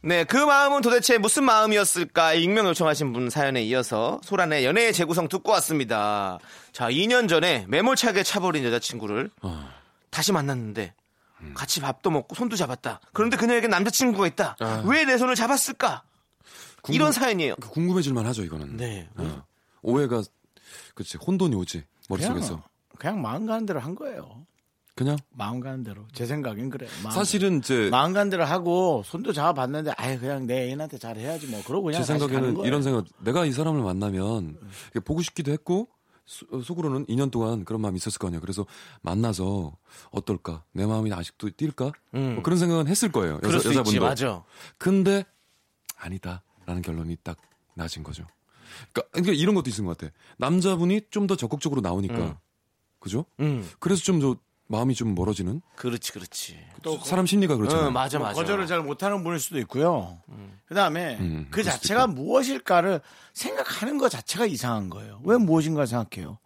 [0.00, 2.32] 네, 그 마음은 도대체 무슨 마음이었을까?
[2.32, 6.38] 익명 요청하신 분 사연에 이어서 소란의 연애의 재구성 듣고 왔습니다.
[6.72, 9.68] 자, 2년 전에 매몰차게 차버린 여자친구를 아,
[10.08, 10.94] 다시 만났는데
[11.52, 13.02] 같이 밥도 먹고 손도 잡았다.
[13.12, 14.56] 그런데 그녀에게 남자친구가 있다.
[14.86, 16.04] 왜내 손을 잡았을까?
[16.82, 17.54] 궁금- 이런 사연이에요.
[17.60, 18.76] 그 궁금해질만 하죠 이거는.
[18.76, 19.08] 네.
[19.16, 19.44] 어.
[19.82, 20.22] 오해가
[20.94, 22.48] 그치 혼돈이 오지 머릿속에서.
[22.48, 22.62] 그냥,
[22.98, 24.46] 그냥 마음 가는 대로 한 거예요.
[24.94, 26.06] 그냥 마음 가는 대로.
[26.12, 26.86] 제 생각엔 그래.
[27.12, 31.62] 사실은 이제 마음 가는 대로 하고 손도 잡아봤는데 아예 그냥 내 애인한테 잘 해야지 뭐
[31.66, 32.60] 그러고 그냥 제 생각에는.
[32.64, 34.58] 이런 생각 내가 이 사람을 만나면
[35.04, 35.88] 보고 싶기도 했고
[36.26, 38.40] 수- 어, 속으로는 2년 동안 그런 마음이 있었을 거 아니에요.
[38.42, 38.66] 그래서
[39.00, 39.76] 만나서
[40.10, 42.34] 어떨까 내 마음이 아직도 뛸까 음.
[42.34, 43.40] 뭐 그런 생각은 했을 거예요.
[43.42, 44.00] 여자, 여자분도.
[44.00, 44.44] 맞아.
[44.78, 45.24] 근데
[45.96, 46.42] 아니다
[46.72, 47.36] 라는 결론이 딱
[47.74, 48.24] 나진 거죠.
[48.92, 50.12] 그러니까, 그러니까 이런 것도 있는 것 같아.
[50.38, 52.34] 남자분이 좀 더 적극적으로 나오니까 음.
[52.98, 53.26] 그죠?
[53.40, 54.36] 음, 그래서 좀저
[54.68, 56.58] 마음이 좀 멀어지는 그렇지, 그렇지.
[56.82, 57.88] 또 사람 심리가 그렇잖아요.
[57.88, 58.40] 어, 맞아, 뭐 맞아.
[58.40, 60.18] 거절을 잘 못하는 분일 수도 있고요.
[60.66, 62.12] 그다음에 음, 그 자체가 있고.
[62.14, 63.02] 무엇일까를
[63.34, 65.20] 생각하는 것 자체가 이상한 거예요.
[65.24, 66.38] 왜 무엇인가 생각해요.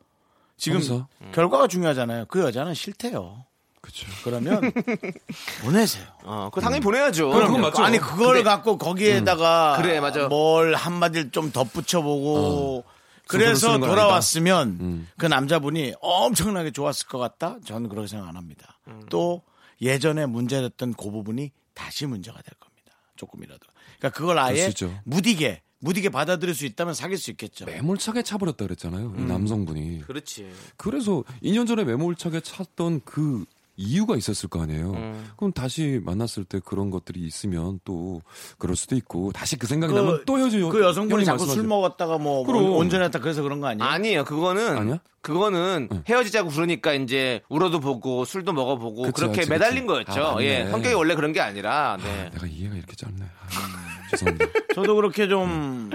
[0.57, 1.09] 지금 거기서?
[1.33, 2.25] 결과가 중요하잖아요.
[2.27, 3.46] 그 여자는 싫대요.
[3.87, 4.07] 그렇죠.
[4.25, 4.73] 그러면
[5.63, 6.05] 보내세요.
[6.25, 7.31] 어, 그거 당연히 보내야죠.
[7.31, 7.85] 그럼 그건 맞죠.
[7.85, 8.43] 아니 그걸 그래.
[8.43, 10.27] 갖고 거기에다가 그래, 맞아.
[10.27, 12.85] 뭘 한마디를 좀 덧붙여보고
[13.29, 15.09] 그래서 쓰는 건 돌아왔으면 음.
[15.17, 17.59] 그 남자분이 엄청나게 좋았을 것 같다.
[17.65, 18.79] 저는 그렇게 생각 안 합니다.
[19.09, 19.43] 또
[19.81, 22.93] 예전에 문제됐던 그 부분이 다시 문제가 될 겁니다.
[23.17, 23.61] 조금이라도.
[23.99, 25.01] 그러니까 그걸 아예 수 있죠.
[25.05, 27.67] 무디게 무디게 받아들일 수 있다면 사귈 수 있겠죠.
[27.67, 29.15] 매몰차게 차버렸다 그랬잖아요.
[29.19, 30.03] 이 남성분이.
[30.03, 30.51] 그렇지.
[30.77, 33.45] 그래서 2년 전에 매몰차게 찼던 그
[33.77, 34.93] 이유가 있었을 거 아니에요.
[34.93, 35.27] 음.
[35.37, 38.23] 그럼 다시 만났을 때 그런 것들이 있으면 또
[38.59, 40.71] 그럴 수도 있고 다시 그 생각이 그- 나면 또 헤어져요.
[40.71, 42.65] 그 여성분이 자꾸 술 말씀하신- 먹었다가 뭐 그럼.
[42.65, 43.85] 온- 온전했다 그래서 그런 거 아니에요?
[43.89, 44.25] 아니에요.
[44.25, 44.99] 그거는 아니야?
[45.21, 46.03] 그거는 응.
[46.09, 50.05] 헤어지자고 그러니까 이제 울어도 보고 술도 먹어보고 그치, 그렇게 그치, 매달린 그치.
[50.07, 50.39] 거였죠.
[50.39, 50.43] 아.
[50.43, 51.99] 예, 성격이 원래 그런 게 아니라.
[52.03, 52.27] 네.
[52.29, 53.25] 아, 내가 이해가 이렇게 짧네.
[53.25, 54.47] 아, 죄송합니다.
[54.75, 55.91] 저도 그렇게 좀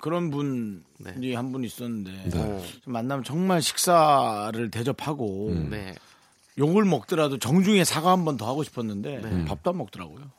[0.00, 1.34] 그런 분이 네.
[1.34, 2.30] 한분 있었는데 네.
[2.30, 5.68] 좀 만나면 정말 식사를 대접하고 음.
[5.70, 5.94] 네.
[6.58, 9.44] 욕을 먹더라도 정중히 사과 한 번 더 하고 싶었는데 네.
[9.44, 10.30] 밥도 안 먹더라고요.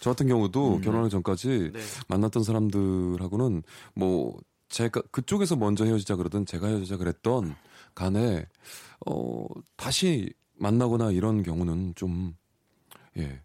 [0.00, 1.80] 저 같은 경우도 결혼하기 전까지 네.
[2.08, 3.62] 만났던 사람들하고는
[3.94, 4.36] 뭐
[4.68, 7.56] 제가 그쪽에서 먼저 헤어지자 그러든 제가 헤어지자 그랬던
[7.94, 8.46] 간에
[9.06, 12.34] 어 다시 만나거나 이런 경우는 좀
[13.16, 13.40] 예,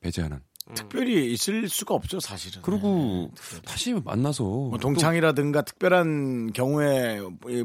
[0.00, 0.40] 배제하는.
[0.74, 2.62] 특별히 있을 수가 없죠 사실은.
[2.62, 3.30] 그리고
[3.66, 7.20] 다시 만나서 뭐 동창이라든가 특별한 경우에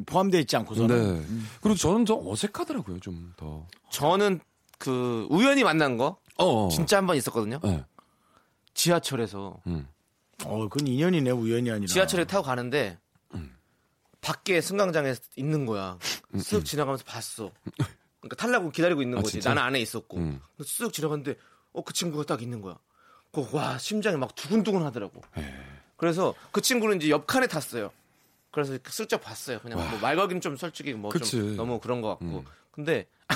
[0.06, 1.26] 포함되어 있지 또- 않고서는 네.
[1.62, 3.66] 그리고 저는 좀 어색하더라고요, 좀 더.
[3.90, 4.42] 저는
[4.78, 6.70] 그 우연히 만난 거 어, 어.
[6.70, 7.60] 진짜 한 번 있었거든요.
[7.64, 7.84] 네.
[8.74, 9.88] 지하철에서 음.
[10.46, 11.88] 어 그건 인연이네 우연이 아니라.
[11.88, 12.98] 지하철에 타고 가는데
[13.34, 13.56] 음.
[14.22, 15.98] 밖에 승강장에 있는 거야.
[16.34, 17.52] 쓱 지나가면서 봤어.
[18.22, 19.34] 그러니까 탈라고 기다리고 있는 아, 거지.
[19.34, 19.50] 진짜?
[19.50, 20.18] 나는 안에 있었고.
[20.18, 20.40] 음.
[20.60, 21.36] 쓱 지나갔는데
[21.74, 22.78] 어 그 친구가 딱 있는 거야.
[23.32, 25.22] 그와 심장이 막 두근두근 하더라고.
[25.38, 25.54] 예.
[25.98, 27.92] 그래서 그 친구는 이제 옆 칸에 탔어요.
[28.52, 29.60] 그래서 슬쩍 봤어요.
[29.60, 31.56] 그냥 뭐말 걸기는 좀 솔직히 뭐 좀.
[31.56, 32.26] 너무 그런 것 같고.
[32.26, 32.46] 음.
[32.72, 33.34] 근데 이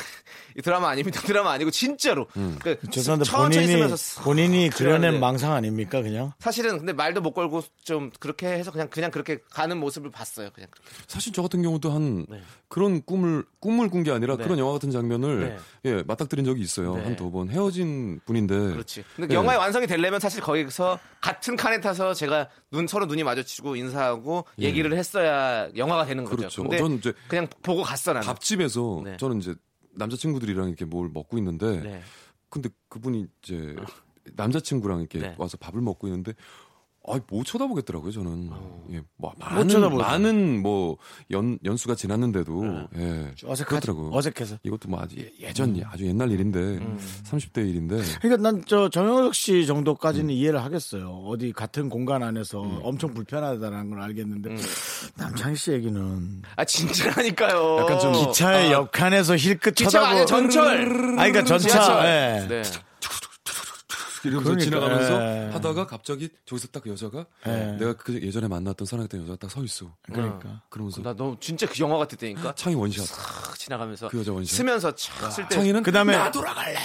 [0.62, 1.20] 드라마 아닙니다.
[1.26, 2.28] 드라마 아니고 진짜로.
[2.38, 2.58] 음.
[2.62, 6.34] 그 죄송한데 천천히 본인이 본인이 그려낸 망상 아닙니까 그냥?
[6.40, 10.50] 사실은 근데 말도 못 걸고 좀 그렇게 해서 그냥 그냥 그렇게 가는 모습을 봤어요.
[10.54, 10.90] 그냥 그렇게.
[11.08, 12.42] 사실 저 같은 경우도 한 네.
[12.68, 14.44] 그런 꿈을 꿈을 꾼 게 아니라 네.
[14.44, 17.04] 그런 영화 같은 장면을 예 맞닥뜨린 적이 있어요 네.
[17.04, 19.04] 한두 번 헤어진 분인데 그렇지.
[19.16, 19.36] 근데 네.
[19.36, 24.66] 영화의 완성이 되려면 사실 거기서 같은 칸에 타서 제가 눈 서로 눈이 마주치고 인사하고 예.
[24.66, 26.36] 얘기를 했어야 영화가 되는 거죠.
[26.36, 26.64] 그렇죠.
[26.64, 28.26] 근데 저는 이제 그냥 보고 갔어 나는.
[28.28, 29.16] 밥집에서 네.
[29.18, 29.56] 저는 이제
[29.96, 32.02] 남자친구들이랑 이렇게 뭘 먹고 있는데 네.
[32.50, 33.76] 근데 그분이 이제
[34.36, 35.36] 남자친구랑 이렇게 네.
[35.38, 36.34] 와서 밥을 먹고 있는데
[37.06, 38.84] 아이 못 쳐다보겠더라고요 저는 어.
[38.92, 40.02] 예, 뭐 많은 쳐다보죠.
[40.02, 40.98] 많은 뭐
[41.32, 42.64] 연 연수가 지났는데도
[42.98, 43.66] 예 어색하죠.
[43.66, 44.58] 그렇더라고요 어색해서.
[44.64, 46.98] 이것도 뭐 아주 예- 예전 아주 옛날 일인데 음.
[47.26, 51.10] 30대 일인데 그러니까 난 저 정영석 씨 정도까지는 이해를 하겠어요.
[51.28, 54.58] 어디 같은 공간 안에서 엄청 불편하다는 걸 알겠는데 음.
[55.16, 57.78] 남창희 씨 얘기는 아 진짜라니까요.
[57.82, 60.06] 약간 좀 기차의 옆칸에서 힐끗 기차가 쳐다보.
[60.06, 60.78] 아니라 전철.
[61.20, 61.70] 아니 그러니까 전차.
[61.70, 62.06] 지하철.
[62.06, 62.48] 예.
[62.48, 62.64] 네.
[64.24, 65.50] 이러면서 그러니까, 지나가면서 예.
[65.54, 67.78] 하다가 갑자기 저기서 딱 그 여자가 예.
[67.80, 69.94] 내가 그 예전에 만났던 사랑했던 여자가 딱 서 있어.
[70.12, 70.62] 그러니까.
[70.70, 72.56] 그러면서 나 너무 진짜 그 영화 같았다니까.
[72.56, 73.06] 창희 원샷.
[73.08, 74.56] 탁 지나가면서 그 여자 원샷.
[74.58, 75.56] 쓰면서 촥쓸 때.
[75.56, 76.78] 창희는 그다음에 나 돌아갈래.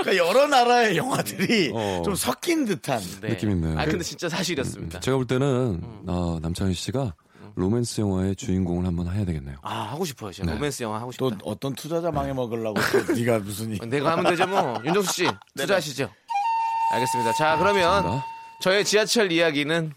[0.00, 2.02] 그러니까 여러 나라의 영화들이 어.
[2.04, 3.00] 좀 섞인 듯한.
[3.20, 3.28] 네.
[3.30, 3.78] 느낌 있네요.
[3.78, 5.00] 아 근데 진짜 사실이었습니다.
[5.00, 5.46] 제가 볼 때는
[5.82, 6.04] 음.
[6.06, 7.14] 아, 남창희 씨가
[7.58, 9.56] 로맨스 영화의 주인공을 한번 해야 되겠네요.
[9.62, 10.32] 아 하고 싶어요.
[10.32, 10.54] 제가 네.
[10.54, 11.42] 로맨스 영화 하고 또 싶다.
[11.44, 14.80] 어떤 투자자 망해 먹으려고 또 네가 무슨 이- 내가 하면 되죠 뭐.
[14.86, 16.08] 윤정수 씨 투자하시죠.
[16.92, 17.32] 알겠습니다.
[17.34, 18.26] 자 그러면 알겠습니다.
[18.62, 19.92] 저의 지하철 이야기는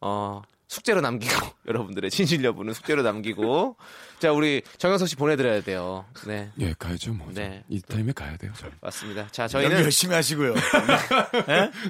[0.00, 1.34] 어 숙제로 남기고
[1.68, 3.76] 여러분들의 진실 여부는 숙제로 남기고
[4.20, 6.04] 자 우리 정영석 씨 보내드려야 돼요.
[6.26, 7.28] 네 예, 가야죠 뭐.
[7.34, 7.64] 네.
[7.68, 8.52] 이 타임에 가야 돼요.
[8.56, 8.68] 저.
[8.80, 9.26] 맞습니다.
[9.32, 10.54] 자 저희는 열심히 하시고요.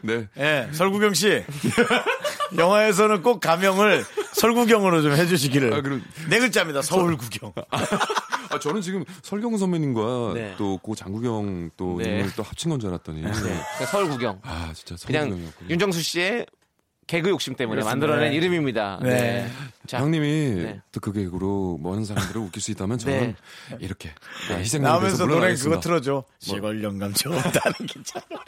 [0.02, 0.28] 네.
[0.38, 1.44] 예, 설구경 씨.
[2.56, 4.04] 영화에서는 꼭 가명을
[4.34, 5.74] 설구경으로 좀 해주시기를.
[5.74, 6.82] 아, 그럼- 네 글자입니다.
[6.82, 7.52] 서울구경.
[7.70, 10.54] 아, 저는 지금 설경우 선배님과 네.
[10.58, 12.16] 또고 장국영 또 네.
[12.18, 13.22] 인물 또 합친 건 줄 알았더니.
[13.22, 14.40] 네, 그냥 서울 구경.
[14.42, 15.70] 아, 진짜 그냥 서울경이었군요.
[15.70, 16.46] 윤정수 씨의
[17.06, 18.06] 개그 욕심 때문에 그렇습니다.
[18.06, 18.36] 만들어낸 네.
[18.36, 19.00] 이름입니다.
[19.02, 19.08] 네.
[19.10, 19.50] 네.
[19.86, 20.26] 자, 형님이
[20.62, 20.80] 네.
[20.92, 23.34] 또그 개그로 많은 사람들을 웃길 수 있다면 저는
[23.70, 23.76] 네.
[23.80, 24.12] 이렇게
[24.50, 25.80] 희생을 나오면서 노래 그거.
[25.80, 26.24] 틀어줘.
[26.38, 28.42] 시골 영감 좋다는 기차 놀이.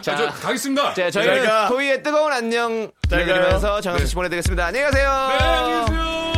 [0.00, 0.94] 자, 저 가겠습니다.
[0.94, 1.68] 자, 저희는 잘 가.
[1.68, 3.80] 토이의 뜨거운 안녕 잘 들려드리면서 가요.
[3.80, 4.66] 정영수 씨 보내드리겠습니다.
[4.66, 5.08] 안녕히 가세요.
[5.10, 6.37] 네, 안녕히 계세요.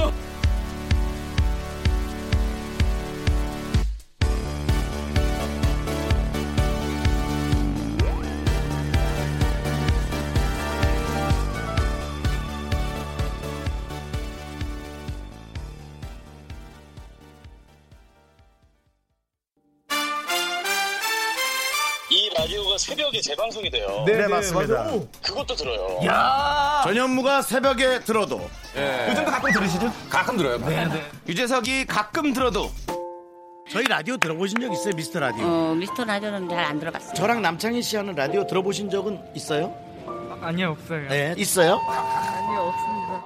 [22.81, 24.05] 새벽에 재방송이 돼요.
[24.07, 24.91] 네, 맞습니다.
[25.23, 26.01] 그것도 들어요.
[26.85, 28.41] 전현무가 새벽에 들어도.
[29.11, 29.93] 요즘도 가끔 들으시죠?
[30.09, 30.59] 가끔 들어요.
[31.29, 32.71] 유재석이 가끔 들어도
[33.71, 34.95] 저희 라디오 들어보신 적 있어요?
[34.97, 35.45] 미스터 라디오.
[35.47, 37.15] 어, 미스터 라디오는 잘 안 들어봤어요.
[37.15, 39.75] 저랑 남창희 씨 하는 라디오 들어보신 적은 있어요?
[40.43, 41.07] 아니요 없어요.
[41.09, 41.75] 네, 있어요?
[41.87, 43.25] 아니요, 없습니다.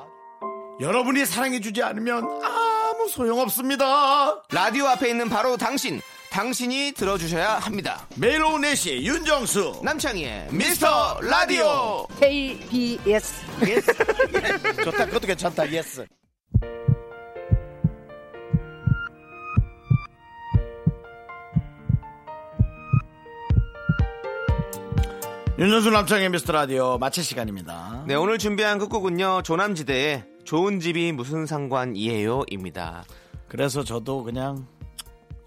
[0.80, 4.42] 여러분이 사랑해주지 않으면 아무 소용없습니다.
[4.50, 6.00] 라디오 앞에 있는 바로 당신
[6.34, 8.08] 당신이 들어주셔야 합니다.
[8.16, 9.82] 매일 오후 4시 윤정수.
[9.84, 12.08] 남창희의 미스터 라디오.
[12.18, 13.92] KBS yes
[14.82, 15.06] 좋다.
[15.06, 15.70] 그것도 괜찮다.
[15.70, 16.04] yes
[25.56, 28.02] 윤정수 남창희의 미스터 라디오 마칠 시간입니다.
[28.08, 33.04] 네 오늘 준비한 끝곡은요 조남지대의 좋은 집이 무슨 상관이에요입니다.
[33.46, 34.66] 그래서 저도 그냥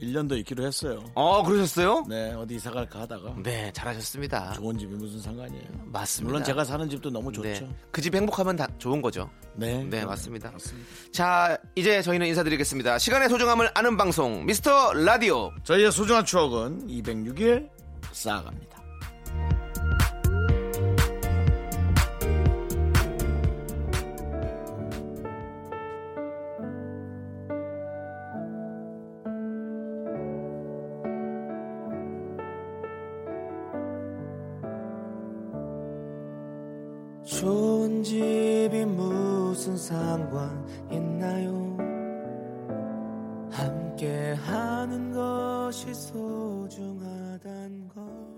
[0.01, 1.03] 1년 더 있기로 했어요.
[1.15, 2.05] 어, 그러셨어요?
[2.07, 3.35] 네, 어디 이사 갈까 하다가.
[3.41, 4.53] 네, 잘하셨습니다.
[4.53, 5.65] 좋은 집이 무슨 상관이에요.
[5.85, 6.29] 맞습니다.
[6.29, 7.65] 물론 제가 사는 집도 너무 좋죠.
[7.65, 7.69] 네.
[7.91, 9.29] 그집 행복하면 다 좋은 거죠.
[9.55, 9.83] 네.
[9.83, 10.51] 네, 맞습니다.
[10.51, 10.87] 맞습니다.
[11.11, 12.99] 자, 이제 저희는 인사드리겠습니다.
[12.99, 15.51] 시간의 소중함을 아는 방송, 미스터 라디오.
[15.63, 17.69] 저희의 소중한 추억은 206일
[18.11, 18.76] 쌓아갑니다.
[39.87, 41.77] 상관 있나요?
[43.49, 47.39] 함께 하는 것이 소중하단
[47.95, 48.36] 걸.